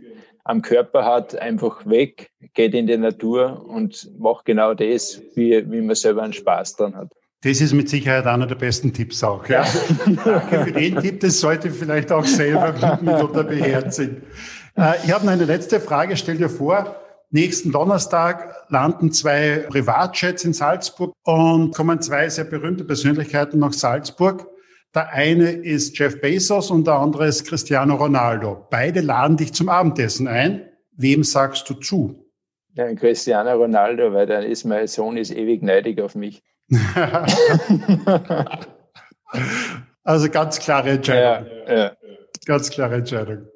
[0.50, 5.82] am Körper hat, einfach weg, geht in die Natur und macht genau das, wie, wie
[5.82, 7.12] man selber einen Spaß dran hat.
[7.42, 9.48] Das ist mit Sicherheit einer der besten Tipps auch.
[9.48, 9.66] Ja.
[10.26, 11.22] Danke für den Tipp.
[11.22, 14.24] Das sollte vielleicht auch selber mitunter beherzigen.
[14.76, 16.18] Äh, ich habe noch eine letzte Frage.
[16.18, 16.98] Stell dir vor,
[17.30, 24.46] nächsten Donnerstag landen zwei Privatjets in Salzburg und kommen zwei sehr berühmte Persönlichkeiten nach Salzburg.
[24.94, 28.68] Der eine ist Jeff Bezos und der andere ist Cristiano Ronaldo.
[28.70, 30.68] Beide laden dich zum Abendessen ein.
[30.98, 32.26] Wem sagst du zu?
[32.74, 36.44] Ja, Cristiano Ronaldo, weil dann ist mein Sohn ist ewig neidig auf mich.
[40.04, 41.48] also ganz klare Entscheidung.
[41.68, 41.92] Ja, ja.
[42.46, 43.48] Ganz klare Entscheidung.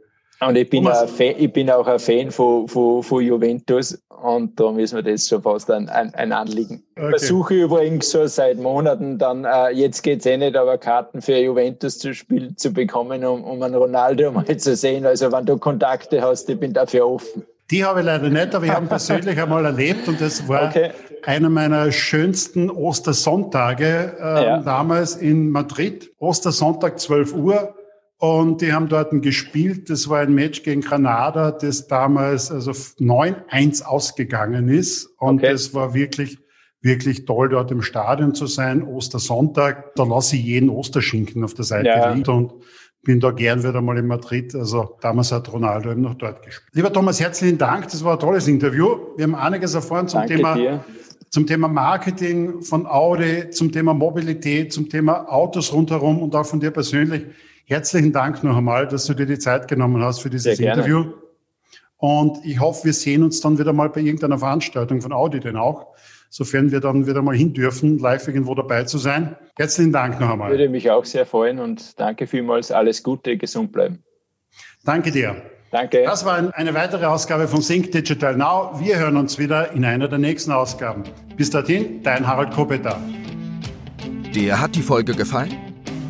[0.47, 4.59] Und ich bin, auch Fan, ich bin auch ein Fan von, von, von Juventus und
[4.59, 6.84] darum ist mir das schon fast ein, ein, ein Anliegen.
[6.97, 7.09] Okay.
[7.09, 11.38] Versuche übrigens so seit Monaten dann, äh, jetzt geht es eh nicht, aber Karten für
[11.38, 15.05] Juventus zu spielen zu bekommen, um, um einen Ronaldo mal zu sehen.
[15.05, 17.43] Also wenn du Kontakte hast, ich bin dafür offen.
[17.72, 20.70] Die habe ich leider nicht, aber ich habe ihn persönlich einmal erlebt und das war
[20.70, 20.91] okay.
[21.26, 24.61] Einer meiner schönsten Ostersonntage äh, ja.
[24.61, 26.11] damals in Madrid.
[26.17, 27.76] Ostersonntag 12 Uhr
[28.17, 29.89] und die haben dort gespielt.
[29.89, 35.51] Das war ein Match gegen Granada, das damals also 9-1 ausgegangen ist und okay.
[35.51, 36.38] das war wirklich
[36.84, 38.84] wirklich toll, dort im Stadion zu sein.
[38.84, 42.11] Ostersonntag, da lasse ich jeden Osterschinken auf der Seite ja.
[42.11, 42.53] liegen und
[43.03, 44.53] bin da gern wieder mal in Madrid.
[44.53, 46.69] Also damals hat Ronaldo eben noch dort gespielt.
[46.74, 47.89] Lieber Thomas, herzlichen Dank.
[47.89, 48.97] Das war ein tolles Interview.
[49.15, 50.55] Wir haben einiges erfahren zum Danke Thema.
[50.55, 50.84] Dir.
[51.34, 56.59] Zum Thema Marketing von Audi, zum Thema Mobilität, zum Thema Autos rundherum und auch von
[56.59, 57.23] dir persönlich.
[57.65, 61.05] Herzlichen Dank noch einmal, dass du dir die Zeit genommen hast für dieses Interview.
[61.97, 65.57] Und ich hoffe, wir sehen uns dann wieder mal bei irgendeiner Veranstaltung von Audi denn
[65.57, 65.95] auch
[66.29, 69.36] sofern wir dann wieder mal hin dürfen, live irgendwo dabei zu sein.
[69.55, 70.51] Herzlichen Dank noch einmal.
[70.51, 72.71] Würde mich auch sehr freuen und danke vielmals.
[72.71, 74.03] Alles Gute, gesund bleiben.
[74.84, 75.53] Danke dir.
[75.74, 76.03] Danke.
[76.05, 78.80] Das war eine weitere Ausgabe von Sync Digital Now.
[78.80, 81.01] Wir hören uns wieder in einer der nächsten Ausgaben.
[81.36, 83.01] Bis dahin, dein Harald Kopeter.
[84.36, 85.51] Dir hat die Folge gefallen?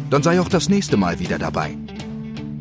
[0.09, 1.78] Dann sei auch das nächste Mal wieder dabei.